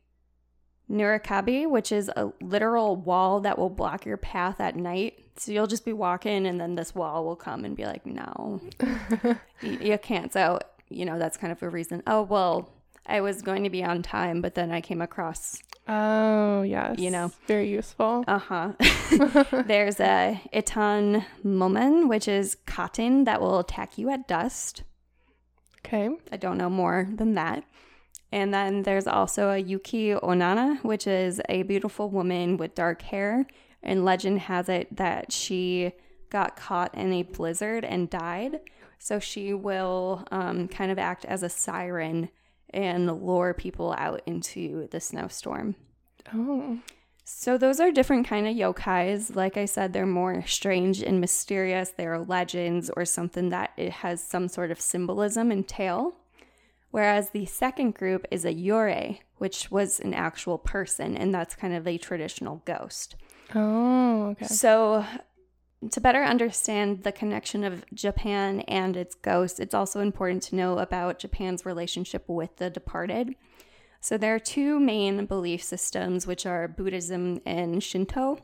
[0.89, 5.20] Nurikabe, which is a literal wall that will block your path at night.
[5.38, 8.62] So you'll just be walking and then this wall will come and be like, no,
[9.62, 10.32] you, you can't.
[10.32, 12.04] So, you know, that's kind of a reason.
[12.06, 12.70] Oh, well,
[13.08, 16.97] I was going to be on time, but then I came across, Oh, yes.
[16.97, 17.32] You know.
[17.47, 18.24] very useful.
[18.28, 18.72] uh huh.
[19.68, 24.84] There's a Ittan Momen, which is cotton that will attack you at dust.
[25.86, 26.10] Okay.
[26.32, 27.64] I don't know more than that.
[28.32, 33.45] And then there's also a Yuki Onana, which is a beautiful woman with dark hair.
[33.84, 35.91] And legend has it that she
[36.32, 38.62] got caught in a blizzard and died.
[38.97, 42.30] So she will um, kind of act as a siren
[42.76, 45.76] and lure people out into the snowstorm.
[46.34, 46.80] Oh.
[47.23, 49.36] So those are different kind of yokais.
[49.36, 51.89] Like I said, they're more strange and mysterious.
[51.89, 56.17] They're legends or something that it has some sort of symbolism and tale.
[56.91, 61.73] Whereas the second group is a yurei, which was an actual person, and that's kind
[61.73, 63.15] of a traditional ghost.
[63.53, 64.45] Oh, okay.
[64.45, 65.05] So,
[65.92, 70.80] to better understand the connection of Japan and its ghosts, it's also important to know
[70.80, 73.36] about Japan's relationship with the departed.
[74.02, 78.38] So, there are two main belief systems, which are Buddhism and Shinto.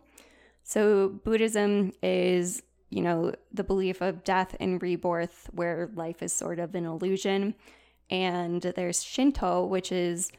[0.63, 6.59] So, Buddhism is, you know, the belief of death and rebirth, where life is sort
[6.59, 7.55] of an illusion.
[8.09, 10.31] And there's Shinto, which is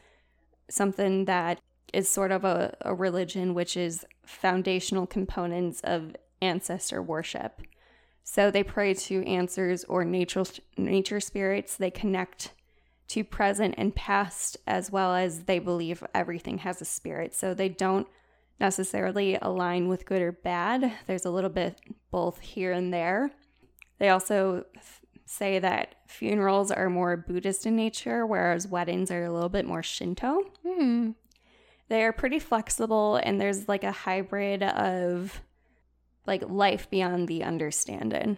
[0.69, 1.59] something that
[1.93, 7.61] is sort of a, a religion, which is foundational components of ancestor worship.
[8.23, 10.43] So they pray to answers or nature,
[10.77, 11.75] nature spirits.
[11.75, 12.53] They connect
[13.09, 17.35] to present and past, as well as they believe everything has a spirit.
[17.35, 18.07] So they don't
[18.59, 20.93] necessarily align with good or bad.
[21.05, 21.79] There's a little bit
[22.11, 23.31] both here and there.
[23.99, 24.65] They also
[25.25, 29.83] say that funerals are more Buddhist in nature, whereas weddings are a little bit more
[29.83, 30.43] Shinto.
[30.65, 31.11] Hmm.
[31.89, 35.41] They are pretty flexible, and there's like a hybrid of
[36.25, 38.37] like life beyond the understanding.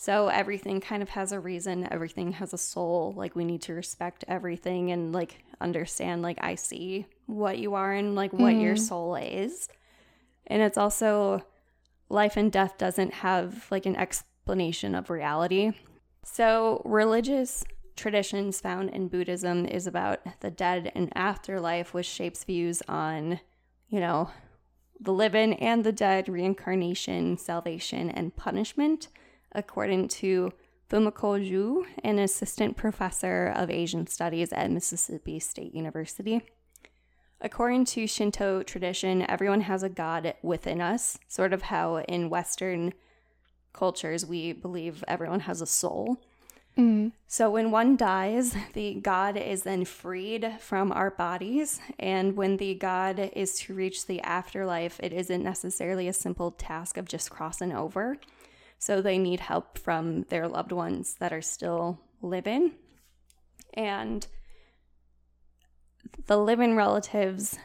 [0.00, 3.14] So everything kind of has a reason, everything has a soul.
[3.16, 7.92] Like we need to respect everything and like understand like I see what you are
[7.92, 8.84] and like what your mm-hmm.
[8.84, 9.68] soul is.
[10.46, 11.42] And it's also
[12.08, 15.72] life and death doesn't have like an explanation of reality.
[16.22, 17.64] So religious
[17.96, 23.40] traditions found in Buddhism is about the dead and afterlife, which shapes views on,
[23.88, 24.30] you know,
[25.00, 29.08] the living and the dead, reincarnation, salvation, and punishment,
[29.52, 30.52] according to
[30.90, 36.42] Fumiko Zhu, an assistant professor of Asian studies at Mississippi State University.
[37.40, 42.94] According to Shinto tradition, everyone has a god within us, sort of how in Western
[43.72, 46.20] cultures we believe everyone has a soul.
[46.78, 47.10] Mm.
[47.26, 51.80] So when one dies, the god is then freed from our bodies.
[51.98, 56.96] And when the god is to reach the afterlife, it isn't necessarily a simple task
[56.96, 58.16] of just crossing over.
[58.78, 62.72] So they need help from their loved ones that are still living.
[63.74, 64.26] And
[66.26, 67.58] the living relatives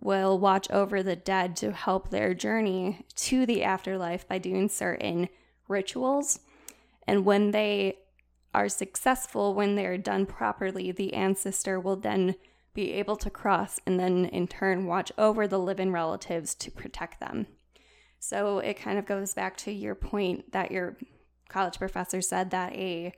[0.00, 5.28] will watch over the dead to help their journey to the afterlife by doing certain
[5.66, 6.38] rituals.
[7.06, 7.98] And when they
[8.54, 12.36] are successful, when they are done properly, the ancestor will then
[12.74, 17.20] be able to cross and then in turn watch over the living relatives to protect
[17.20, 17.46] them.
[18.18, 20.96] So it kind of goes back to your point that your
[21.48, 23.12] college professor said that a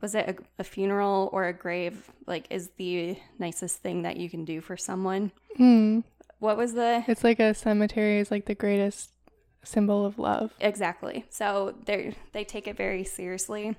[0.00, 4.30] was it a, a funeral or a grave like is the nicest thing that you
[4.30, 5.32] can do for someone.
[5.56, 6.00] Hmm.
[6.38, 9.10] What was the It's like a cemetery is like the greatest
[9.64, 10.52] symbol of love.
[10.60, 11.24] Exactly.
[11.30, 13.76] So they they take it very seriously.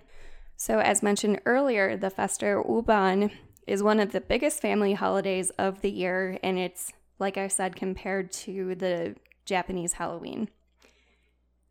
[0.56, 3.32] So as mentioned earlier, the Festa Obon
[3.66, 7.76] is one of the biggest family holidays of the year, and it's like I said,
[7.76, 9.16] compared to the
[9.46, 10.50] Japanese Halloween.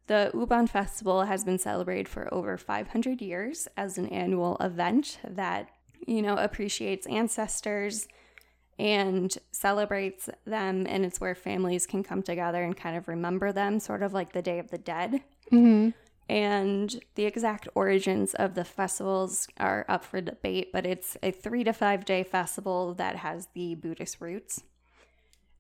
[0.07, 5.69] The Obon Festival has been celebrated for over 500 years as an annual event that,
[6.07, 8.09] you know, appreciates ancestors
[8.79, 10.87] and celebrates them.
[10.89, 14.33] And it's where families can come together and kind of remember them, sort of like
[14.33, 15.22] the Day of the Dead.
[15.53, 15.91] Mm-hmm.
[16.31, 21.64] And the exact origins of the festivals are up for debate, but it's a three
[21.64, 24.62] to five day festival that has the Buddhist roots.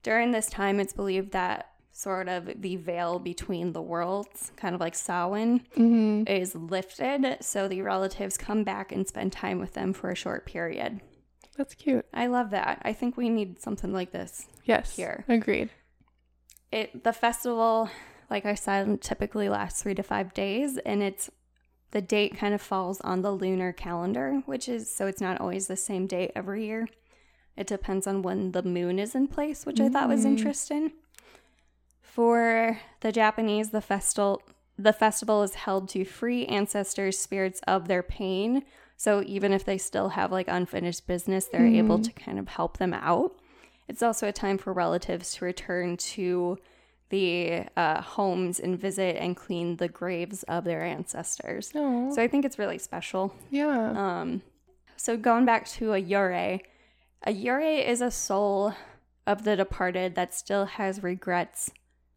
[0.02, 4.80] During this time, it's believed that sort of the veil between the worlds, kind of
[4.80, 6.24] like Samhain, Mm-hmm.
[6.28, 7.38] is lifted.
[7.40, 11.00] So the relatives come back and spend time with them for a short period.
[11.58, 12.06] That's cute.
[12.14, 12.80] I love that.
[12.82, 14.46] I think we need something like this.
[14.64, 14.96] Yes.
[14.96, 15.24] Here.
[15.28, 15.68] Agreed.
[16.72, 17.90] It the festival,
[18.30, 21.28] like I said, typically lasts three to five days, and it's
[21.90, 25.66] the date kind of falls on the lunar calendar, which is so it's not always
[25.66, 26.86] the same date every year.
[27.56, 30.28] It depends on when the moon is in place, which I thought was Mm.
[30.38, 30.92] interesting.
[32.00, 34.42] For the Japanese, the festival
[34.80, 38.62] the festival is held to free ancestors' spirits of their pain.
[38.98, 42.78] So even if they still have like unfinished business, they're able to kind of help
[42.78, 43.32] them out.
[43.86, 46.58] It's also a time for relatives to return to
[47.10, 51.70] the uh, homes and visit and clean the graves of their ancestors.
[51.74, 52.12] Oh.
[52.12, 53.32] So I think it's really special.
[53.50, 53.92] yeah.
[53.96, 54.42] Um,
[54.96, 56.60] so going back to a yurei,
[57.22, 58.74] a yurei is a soul
[59.28, 61.70] of the departed that still has regrets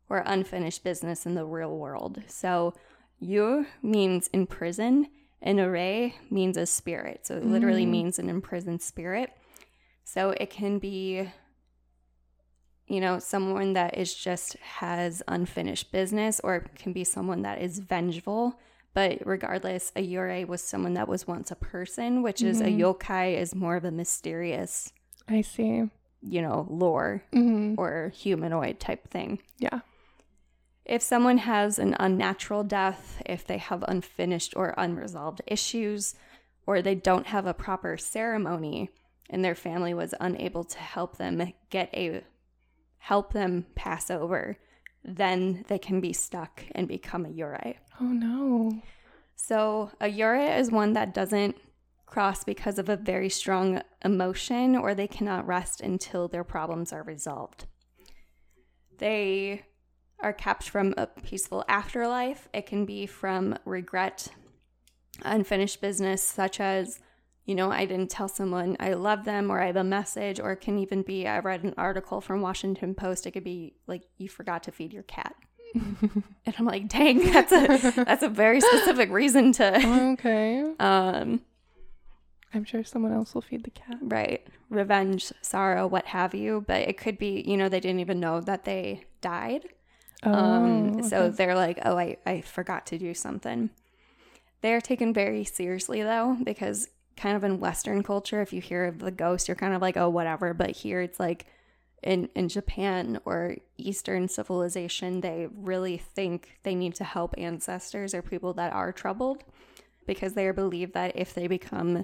[0.09, 2.23] or unfinished business in the real world.
[2.25, 2.73] So
[3.19, 5.07] yu means in prison,
[5.41, 7.25] and ore means a spirit.
[7.27, 9.31] So it literally means an imprisoned spirit.
[10.03, 11.29] So it can be
[12.87, 17.61] you know, someone that is just has unfinished business, or it can be someone that
[17.61, 18.59] is vengeful
[18.93, 23.37] But regardless, a yurei was someone that was once a person, which is a yokai
[23.39, 24.91] is more of a mysterious,
[25.29, 25.83] I see.
[26.21, 29.39] you know, lore hmm or humanoid type thing.
[29.59, 29.79] Yeah.
[30.91, 36.15] If someone has an unnatural death, if they have unfinished or unresolved issues,
[36.67, 38.89] or they don't have a proper ceremony
[39.29, 42.25] and their family was unable to help them get a
[42.97, 44.57] help them pass over,
[45.01, 47.77] then they can be stuck and become a yurei.
[48.01, 48.81] Oh no.
[49.37, 51.55] So, a yurei is one that doesn't
[52.05, 57.03] cross because of a very strong emotion or they cannot rest until their problems are
[57.03, 57.65] resolved.
[58.97, 59.63] They
[60.21, 62.47] are kept from a peaceful afterlife.
[62.53, 64.27] It can be from regret,
[65.23, 66.99] unfinished business, such as,
[67.45, 70.51] you know, I didn't tell someone I love them or I have a message, or
[70.53, 73.25] it can even be I read an article from Washington Post.
[73.25, 75.35] It could be like you forgot to feed your cat.
[75.73, 80.61] and I'm like, dang, that's a that's a very specific reason to Okay.
[80.79, 81.41] um
[82.53, 83.95] I'm sure someone else will feed the cat.
[84.01, 88.19] right revenge sorrow what have you but it could be you know they didn't even
[88.19, 89.69] know that they died
[90.23, 91.35] Oh, um so okay.
[91.35, 93.69] they're like oh I, I forgot to do something.
[94.61, 98.99] They're taken very seriously though because kind of in western culture if you hear of
[98.99, 100.53] the ghost you're kind of like oh whatever.
[100.53, 101.45] But here it's like
[102.03, 108.23] in in japan or eastern civilization they really think they need to help ancestors or
[108.23, 109.43] people that are troubled
[110.07, 112.03] because they believe that if they become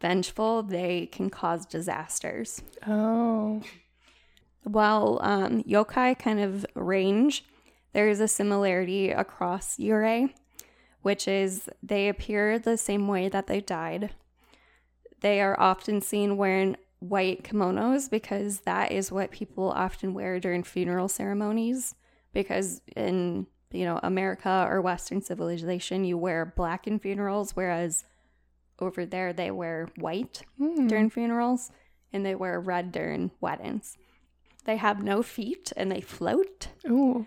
[0.00, 2.62] vengeful they can cause disasters.
[2.86, 3.62] Oh,
[4.72, 7.44] while um, yokai kind of range,
[7.92, 10.32] there is a similarity across yurei,
[11.02, 14.14] which is they appear the same way that they died.
[15.20, 20.62] They are often seen wearing white kimonos because that is what people often wear during
[20.62, 21.94] funeral ceremonies.
[22.32, 28.04] Because in you know America or Western civilization, you wear black in funerals, whereas
[28.80, 30.86] over there they wear white Hmm.
[30.86, 31.72] during funerals
[32.12, 33.96] and they wear red during weddings.
[34.64, 37.26] They have no feet and they float Ooh.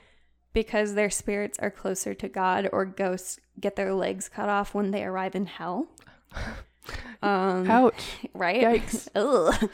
[0.54, 4.92] because their spirits are closer to God or ghosts get their legs cut off when
[4.92, 5.88] they arrive in hell.
[7.22, 8.04] Um, Ouch.
[8.34, 8.64] right?
[8.64, 9.08] Yikes.
[9.16, 9.70] Ugh.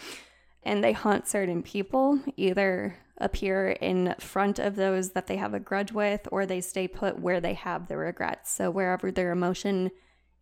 [0.64, 5.60] And they haunt certain people, either appear in front of those that they have a
[5.60, 8.52] grudge with, or they stay put where they have the regrets.
[8.52, 9.92] So wherever their emotion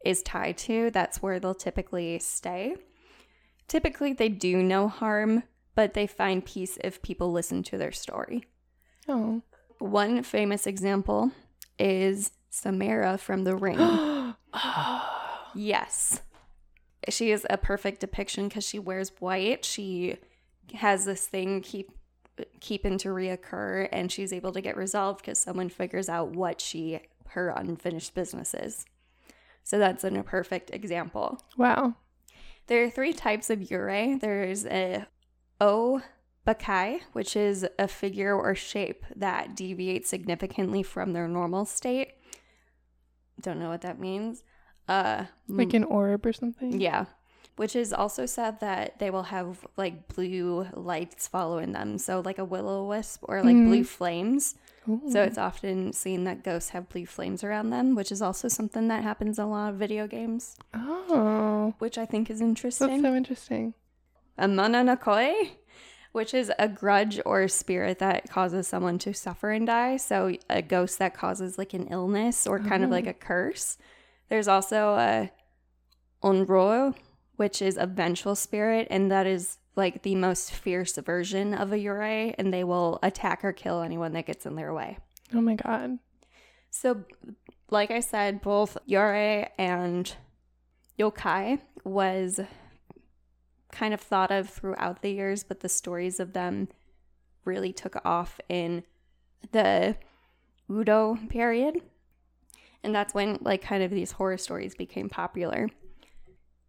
[0.04, 2.76] is tied to, that's where they'll typically stay.
[3.68, 5.44] Typically, they do no harm,
[5.76, 8.46] but they find peace if people listen to their story.
[9.08, 9.42] Oh.
[9.80, 11.32] One famous example
[11.78, 14.34] is Samara from The Ring.
[15.56, 16.22] Yes.
[17.10, 19.64] She is a perfect depiction because she wears white.
[19.64, 20.18] She
[20.74, 21.92] has this thing keep
[22.60, 27.00] keeping to reoccur and she's able to get resolved because someone figures out what she
[27.28, 28.86] her unfinished business is.
[29.64, 31.42] So that's an, a perfect example.
[31.58, 31.96] Wow.
[32.68, 34.20] There are three types of yurei.
[34.20, 35.08] There's a
[35.62, 36.02] o
[36.46, 42.10] bakai, which is a figure or shape that deviates significantly from their normal state.
[43.42, 44.44] Don't know what that means.
[44.88, 46.80] Uh, Like an orb or something?
[46.80, 47.06] yeah.
[47.58, 51.98] Which is also said that they will have like blue lights following them.
[51.98, 54.56] So, like a will o wisp or like blue flames.
[54.90, 55.02] Ooh.
[55.10, 58.90] So, it's often seen that ghosts have blue flames around them, which is also something
[58.90, 61.74] that happens in a lot of video games, Oh.
[61.80, 63.02] which I think is That's interesting.
[63.02, 63.74] so interesting.
[64.38, 65.52] A mananakoi,
[66.12, 69.98] which is a grudge or a spirit that causes someone to suffer and die.
[69.98, 73.20] So a ghost that causes like an illness or kind of like a oh.
[73.20, 73.78] curse.
[74.30, 75.28] There's also uh,
[76.24, 76.96] a onryo,
[77.36, 81.78] which is a vengeful spirit, and that is like the most fierce version of a
[81.78, 84.98] yurei, and they will attack or kill anyone that gets in their way.
[85.34, 86.00] Oh my god.
[86.70, 87.04] So,
[87.70, 90.14] like I said, both Yurei and
[91.00, 92.42] Yokai was
[93.76, 96.70] kind of thought of throughout the years, but the stories of them
[97.44, 98.84] really took off in
[99.52, 99.96] the
[100.72, 101.82] Edo period.
[102.84, 105.70] And that's when, like, kind of these horror stories became popular.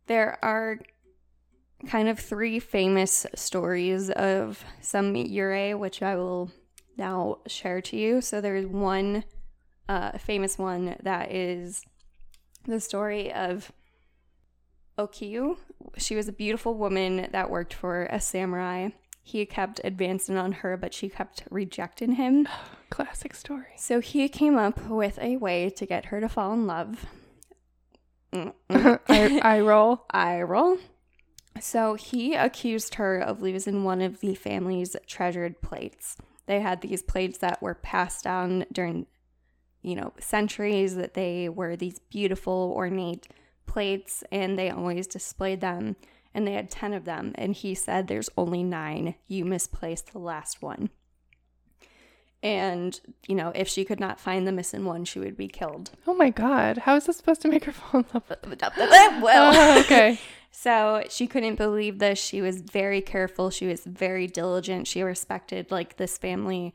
[0.06, 0.78] There are
[1.86, 6.50] kind of three famous stories of some Yurei, which I will
[6.96, 8.20] now share to you.
[8.20, 9.24] So there's one
[9.88, 11.84] uh, famous one that is
[12.64, 13.70] the story of
[14.98, 15.56] Okiku.
[15.96, 18.90] She was a beautiful woman that worked for a samurai.
[19.22, 22.48] He kept advancing on her, but she kept rejecting him.
[22.90, 23.74] Classic story.
[23.76, 27.06] So he came up with a way to get her to fall in love.
[28.32, 30.04] I, I roll.
[30.10, 30.78] I roll.
[31.60, 36.16] So he accused her of losing one of the family's treasured plates.
[36.46, 39.06] They had these plates that were passed down during,
[39.82, 43.26] you know, centuries that they were these beautiful, ornate
[43.66, 45.96] plates and they always displayed them.
[46.34, 47.32] And they had 10 of them.
[47.36, 49.14] And he said, There's only nine.
[49.26, 50.90] You misplaced the last one.
[52.42, 55.90] And, you know, if she could not find the missing one, she would be killed.
[56.06, 56.78] Oh my God.
[56.78, 58.62] How is this supposed to make her fall in love with
[59.22, 60.20] well, Oh, okay.
[60.58, 62.18] So she couldn't believe this.
[62.18, 63.50] She was very careful.
[63.50, 64.86] She was very diligent.
[64.86, 66.72] She respected like this family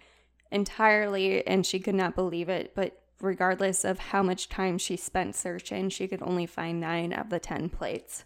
[0.52, 2.74] entirely and she could not believe it.
[2.76, 7.30] But regardless of how much time she spent searching, she could only find nine of
[7.30, 8.26] the 10 plates.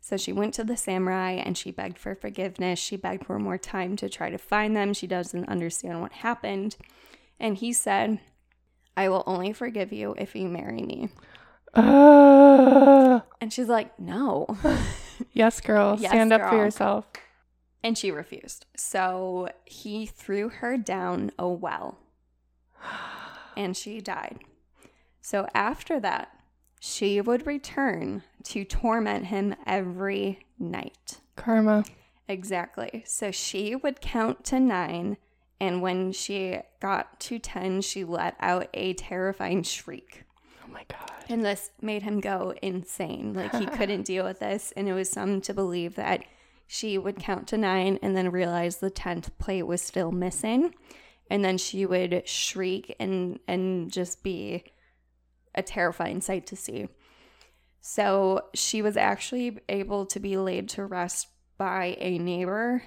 [0.00, 2.78] So she went to the samurai and she begged for forgiveness.
[2.78, 4.94] She begged for more time to try to find them.
[4.94, 6.76] She doesn't understand what happened.
[7.38, 8.20] And he said,
[8.96, 11.10] I will only forgive you if you marry me.
[11.74, 14.46] Uh, And she's like, No.
[15.32, 15.96] yes, girl.
[15.98, 17.06] Yes, Stand up for yourself.
[17.84, 18.66] And she refused.
[18.76, 21.98] So he threw her down a well
[23.56, 24.40] and she died.
[25.20, 26.30] So after that,
[26.80, 31.20] she would return to torment him every night.
[31.36, 31.84] Karma.
[32.28, 33.04] Exactly.
[33.06, 35.16] So she would count to nine.
[35.60, 40.24] And when she got to 10, she let out a terrifying shriek.
[40.64, 41.10] Oh my God.
[41.28, 43.32] And this made him go insane.
[43.34, 44.72] Like he couldn't deal with this.
[44.76, 46.24] And it was some to believe that
[46.66, 50.74] she would count to nine and then realize the 10th plate was still missing.
[51.32, 54.64] And then she would shriek and, and just be
[55.54, 56.88] a terrifying sight to see.
[57.80, 62.82] So she was actually able to be laid to rest by a neighbor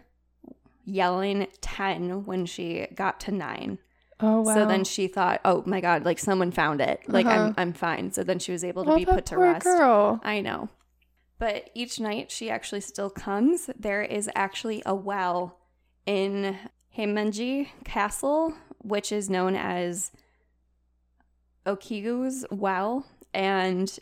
[0.86, 3.80] yelling 10 when she got to nine.
[4.20, 4.54] Oh wow.
[4.54, 7.02] So then she thought, "Oh my god, like someone found it.
[7.08, 7.48] Like Uh-huh.
[7.48, 9.64] I'm I'm fine." So then she was able to oh, be put to rest.
[9.64, 10.22] girl.
[10.24, 10.70] I know.
[11.40, 13.70] But each night she actually still comes.
[13.78, 15.60] There is actually a well
[16.06, 16.58] in
[16.98, 20.12] Himeji Castle, which is known as
[21.66, 23.98] Okiku's well, and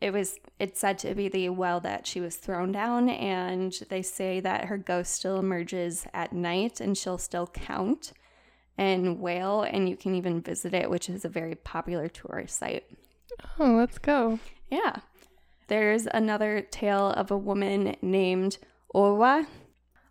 [0.00, 4.02] it was it's said to be the well that she was thrown down and they
[4.02, 8.12] say that her ghost still emerges at night and she'll still count
[8.76, 12.84] and wail and you can even visit it which is a very popular tourist site.
[13.58, 14.38] Oh, let's go.
[14.70, 14.96] yeah.
[15.68, 18.58] There's another tale of a woman named
[18.94, 19.46] Oiwa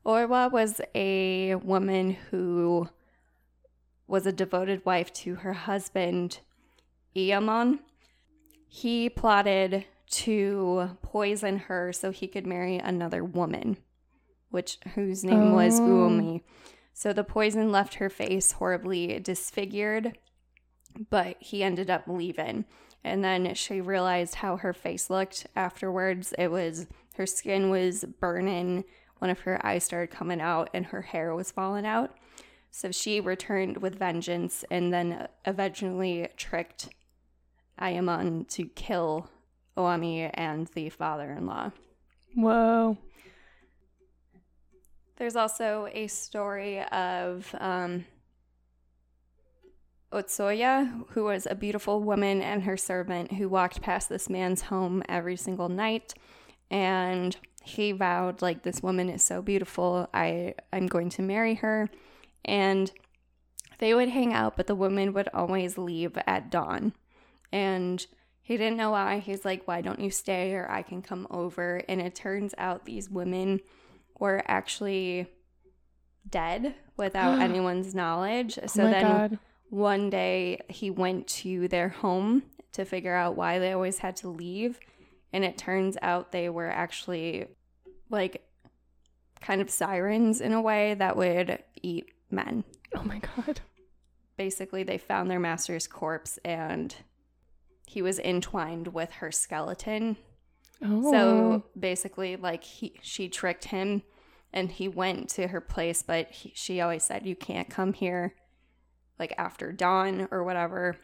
[0.05, 2.89] Oiwa was a woman who
[4.07, 6.39] was a devoted wife to her husband
[7.15, 7.80] Iemon
[8.73, 13.77] he plotted to poison her so he could marry another woman,
[14.49, 15.84] which whose name was Oh.
[15.84, 16.41] Oume.
[16.91, 20.17] So the poison left her face horribly disfigured,
[21.11, 22.65] but he ended up leaving.
[23.03, 26.34] And then she realized how her face looked afterwards.
[26.39, 28.85] It was her skin was burning,
[29.24, 32.12] one of her eyes started coming out, and her hair was falling out.
[32.72, 36.90] So she returned with vengeance and then eventually tricked
[37.80, 39.30] Iemon to kill
[39.78, 41.72] Oume and the father in law.
[42.36, 42.98] Whoa.
[45.16, 48.04] There's also a story of um,
[50.12, 55.02] Otsuyu, who was a beautiful woman and her servant who walked past this man's home
[55.08, 56.14] every single night.
[56.70, 61.90] And he vowed, like, this woman is so beautiful, I, I'm going to marry her.
[62.45, 62.91] And
[63.80, 66.94] they would hang out, but the woman would always leave at dawn.
[67.52, 68.06] And
[68.41, 69.19] he didn't know why.
[69.19, 71.81] He's like, why don't you stay or I can come over?
[71.88, 73.61] And it turns out these women
[74.19, 75.27] were actually
[76.30, 78.60] dead without anyone's knowledge.
[78.61, 79.40] Oh so oh then God.
[79.69, 84.27] one day he went to their home to figure out why they always had to
[84.27, 84.80] leave.
[85.34, 87.47] And it turns out they were actually
[88.10, 88.47] like
[89.41, 92.64] kind of sirens in a way that would eat men.
[92.95, 93.60] Oh my God.
[94.38, 96.95] Basically, they found their master's corpse and
[97.85, 100.18] he was entwined with her skeleton
[100.85, 101.11] Oh.
[101.11, 104.03] so basically, like he, she tricked him,
[104.51, 108.35] and he went to her place, but he, she always said, "You can't come here,
[109.18, 110.97] like after dawn or whatever."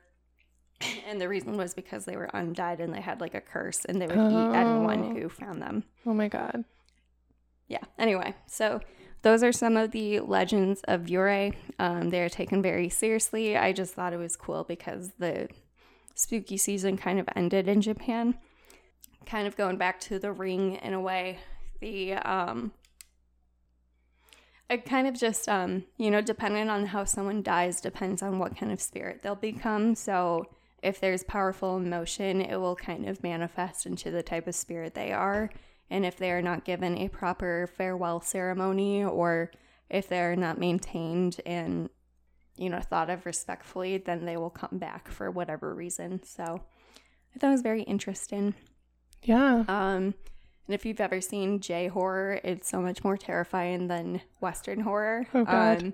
[1.08, 4.00] And the reason was because they were undead and they had like a curse, and
[4.02, 5.20] they would eat anyone Oh.
[5.20, 5.84] who found them.
[6.06, 6.64] oh my God.
[7.68, 7.84] Yeah.
[7.98, 8.80] Anyway, so
[9.22, 11.54] those are some of the legends of Yurei.
[11.80, 13.58] Um, they are taken very seriously.
[13.58, 15.50] I just thought it was cool because the
[16.16, 18.38] spooky season kind of ended in Japan.
[19.26, 21.40] Kind of going back to the ring in a way.
[21.82, 22.72] The um
[24.70, 28.56] it kind of just um you know depending on how someone dies depends on what
[28.58, 30.46] kind of spirit they'll become so
[30.82, 35.12] if there's powerful emotion it will kind of manifest into the type of spirit they
[35.12, 35.50] are
[35.90, 39.52] and if they are not given a proper farewell ceremony or
[39.90, 41.90] if they're not maintained and
[42.60, 46.22] you know, thought of respectfully, then they will come back for whatever reason.
[46.24, 48.54] So I thought it was very interesting.
[49.24, 49.64] Yeah.
[49.68, 50.14] Um,
[50.68, 55.26] and if you've ever seen J horror, it's so much more terrifying than Western horror.
[55.34, 55.84] Oh, God.
[55.84, 55.94] Um,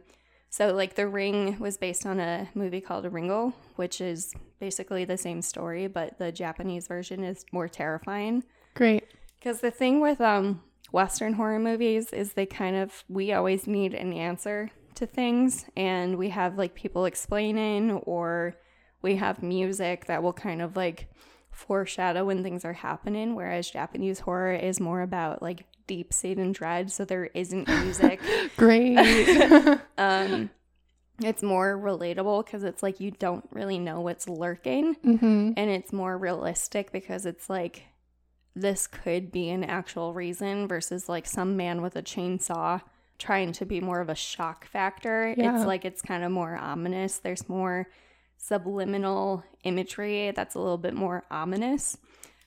[0.50, 5.18] so, like, The Ring was based on a movie called Ringu, which is basically the
[5.18, 8.44] same story, but the Japanese version is more terrifying.
[8.74, 9.06] Great.
[9.38, 10.62] Because the thing with um,
[10.92, 16.18] Western horror movies is they kind of, we always need an answer to things, and
[16.18, 18.56] we have like people explaining, or
[19.02, 21.10] we have music that will kind of like
[21.52, 26.92] foreshadow when things are happening, whereas Japanese horror is more about like deep Satan dread,
[26.92, 28.20] so there isn't music.
[28.58, 28.98] Great.
[29.98, 30.50] um,
[31.22, 35.52] it's more relatable because it's like you don't really know what's lurking mm-hmm.
[35.56, 37.84] and it's more realistic because it's like
[38.56, 42.82] this could be an actual reason versus like some man with a chainsaw
[43.18, 45.34] trying to be more of a shock factor.
[45.38, 45.56] Yeah.
[45.56, 47.20] It's like it's kind of more ominous.
[47.20, 47.88] There's more
[48.38, 51.98] subliminal imagery that's a little bit more ominous.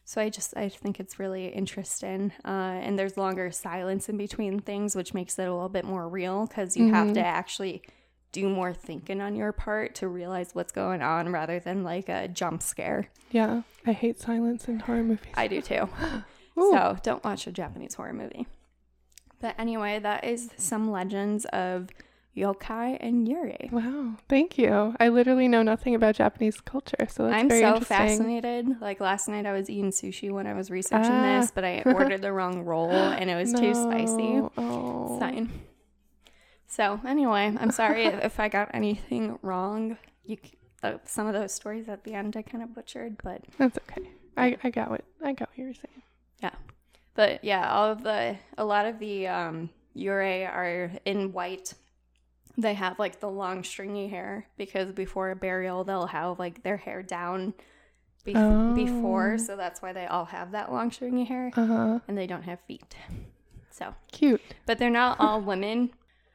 [0.04, 2.48] So I just I think it's really interesting, uh,
[2.82, 6.46] and there's longer silence in between things, which makes it a little bit more real
[6.46, 7.82] because you have to actually
[8.32, 12.28] do more thinking on your part to realize what's going on rather than like a
[12.28, 13.08] jump scare.
[13.30, 13.62] Yeah.
[13.86, 15.32] I hate silence in horror movies.
[15.34, 15.88] I do too.
[16.56, 18.48] So don't watch a Japanese horror movie.
[19.40, 21.88] But anyway, that is some legends of
[22.36, 23.70] yokai and yurei.
[23.70, 24.16] Wow.
[24.28, 24.92] Thank you.
[24.98, 28.80] I literally know nothing about Japanese culture, so that's I'm very so fascinated.
[28.80, 31.40] Like last night, I was eating sushi when I was researching Ah.
[31.40, 34.22] this, but I ordered the wrong roll and it was too spicy.
[34.38, 34.52] No.
[34.58, 35.12] Oh.
[35.12, 35.50] It's fine.
[36.68, 39.96] So anyway, I'm sorry if if I got anything wrong.
[40.24, 40.36] You,
[40.82, 44.08] uh, some of those stories at the end I kind of butchered, but That's okay.
[44.36, 46.02] I, I got what I got what you were saying.
[46.42, 46.50] Yeah,
[47.14, 51.74] but yeah, all of the a lot of the um Yurei are in white.
[52.56, 56.76] They have like the long stringy hair because before a burial they'll have like their
[56.76, 57.54] hair down
[58.26, 58.74] bef- Oh.
[58.74, 61.98] before, so that's why they all have that long stringy hair Uh huh.
[62.08, 62.94] and they don't have feet.
[63.70, 64.40] So, Cute.
[64.66, 65.90] but they're not all women.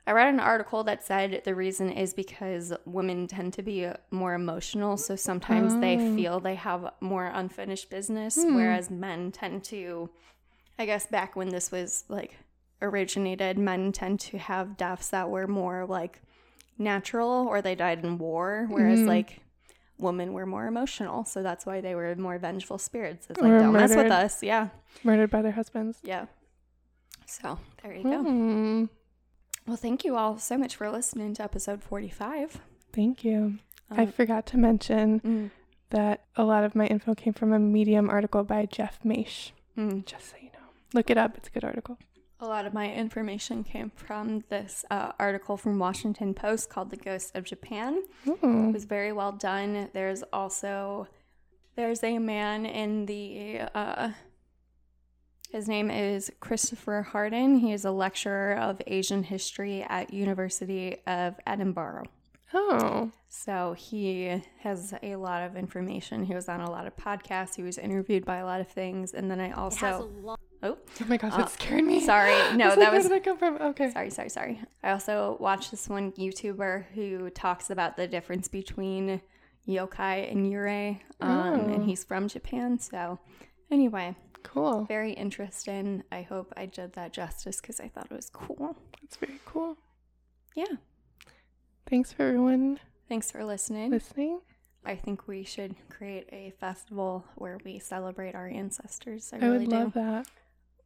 [0.05, 4.33] I read an article that said the reason is because women tend to be more
[4.33, 6.15] emotional, so sometimes they Oh.
[6.15, 8.55] feel they have more unfinished business, Hmm.
[8.55, 10.09] whereas men tend to,
[10.77, 12.37] I guess, back when this was like
[12.81, 16.21] originated, men tend to have deaths that were more like
[16.77, 19.07] natural or they died in war, whereas Mhm.
[19.07, 19.39] like
[19.97, 23.27] women were more emotional, so that's why they were more vengeful spirits.
[23.29, 24.43] It's like, Or don't mess with us.
[24.43, 24.69] Yeah.
[25.03, 25.99] Murdered by their husbands.
[26.03, 26.25] Yeah.
[27.25, 28.89] So there you go.
[29.65, 29.71] Hmm.
[29.71, 32.59] Well, thank you all so much for listening to episode 45.
[32.91, 33.59] Thank you.
[33.89, 35.51] I Um, forgot to mention mm,
[35.89, 39.51] that a lot of my info came from a Medium article by Jeff Maish.
[39.77, 40.05] mm.
[40.05, 41.37] Just so you know, look it up.
[41.37, 41.97] It's a good article.
[42.39, 46.97] A lot of my information came from this uh, article from Washington Post called "The
[46.97, 49.89] Ghost of Japan." It was very well done.
[49.93, 51.07] There's also
[51.75, 54.09] there's a man in the uh,
[55.53, 57.59] his name is Christopher Harding.
[57.59, 62.03] He is a lecturer of Asian history at University of Edinburgh.
[62.55, 66.23] Oh, So he has a lot of information.
[66.25, 67.55] He was on a lot of podcasts.
[67.55, 69.13] He was interviewed by a lot of things.
[69.13, 70.11] And then I also
[70.61, 71.99] oh oh my gosh, Uh, that scared me.
[71.99, 73.55] sorry no was like, that where was did that come from?
[73.61, 73.89] Okay.
[73.91, 74.61] sorry sorry sorry.
[74.83, 79.21] I also watched this one YouTuber who talks about the difference between
[79.67, 81.29] yokai and yurei, um,
[81.69, 81.73] Oh.
[81.73, 82.77] and he's from Japan.
[82.79, 83.17] So
[83.71, 84.85] anyway, Cool.
[84.85, 86.03] very interesting.
[86.11, 88.75] I hope I did that justice because I thought it was cool.
[89.01, 89.77] That's very cool.
[90.55, 90.65] Yeah.
[91.89, 92.79] Thanks for everyone
[93.09, 93.91] Thanks for listening.
[93.91, 94.39] listening.
[94.85, 99.31] I think we should create a festival where we celebrate our ancestors.
[99.33, 99.75] I I, really would do.
[99.75, 100.27] love that.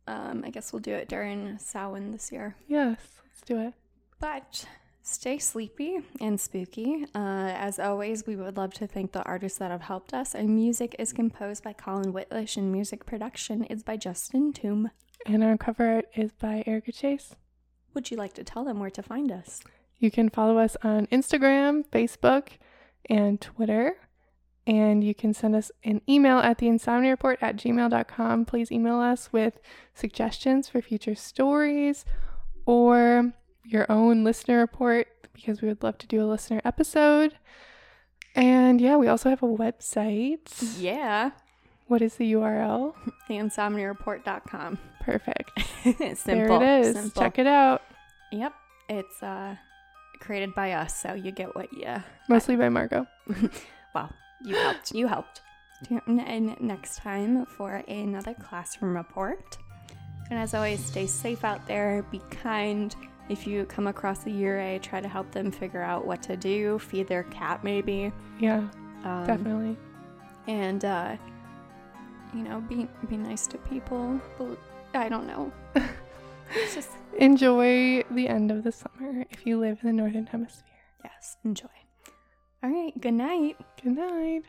[0.08, 2.56] Um, I guess we'll do it during Samhain this year.
[2.68, 3.74] Yes, let's do it.
[4.20, 4.66] But
[5.08, 7.06] stay sleepy and spooky.
[7.16, 10.36] Uh, as always, we would love to thank the artists that have helped us.
[10.36, 14.92] Our music is composed by Colin Whitlish, and music production is by Justin Toom.
[15.26, 17.36] And our cover art is by Erica Chase.
[17.94, 19.62] Would you like to tell them where to find us?
[19.98, 22.50] You can follow us on Instagram, Facebook,
[23.10, 23.96] and Twitter.
[24.68, 28.44] And you can send us an email at the insomnia report at gmail.com.
[28.44, 29.60] Please email us with
[29.96, 32.04] suggestions for future stories
[32.66, 33.34] or
[33.68, 37.36] your own listener report because we would love to do a listener episode.
[38.36, 40.78] And yeah, we also have a website.
[40.80, 41.32] Yeah,
[41.88, 42.94] What is the URL?
[43.30, 44.78] theinsomniareport.com.
[45.02, 45.52] Perfect.
[45.84, 46.16] simple.
[46.26, 46.96] there it is.
[46.96, 47.22] Simple.
[47.22, 47.82] Check it out.
[48.32, 48.54] Yep,
[48.90, 49.56] it's uh,
[50.20, 51.88] created by us, so you get what you
[52.30, 53.08] Mostly by Margot.
[53.96, 54.12] Well,
[54.44, 54.92] you helped.
[54.94, 55.42] You helped.
[55.88, 59.58] Tune in next time for another classroom report.
[60.30, 62.96] And as always, stay safe out there, be kind,
[63.30, 66.80] If you come across a yurei, try to help them figure out what to do.
[66.80, 68.12] Feed their cat, maybe.
[68.40, 68.68] Yeah,
[69.04, 69.78] Um, definitely.
[70.48, 71.18] And uh,
[72.34, 74.20] you know, be be nice to people.
[74.94, 75.52] I don't know.
[76.74, 76.90] Just
[77.20, 80.64] Enjoy the end of the summer if you live in the northern hemisphere.
[81.04, 81.68] yes, enjoy.
[82.64, 82.94] All right.
[83.02, 83.58] Good night.
[83.84, 84.44] Good night.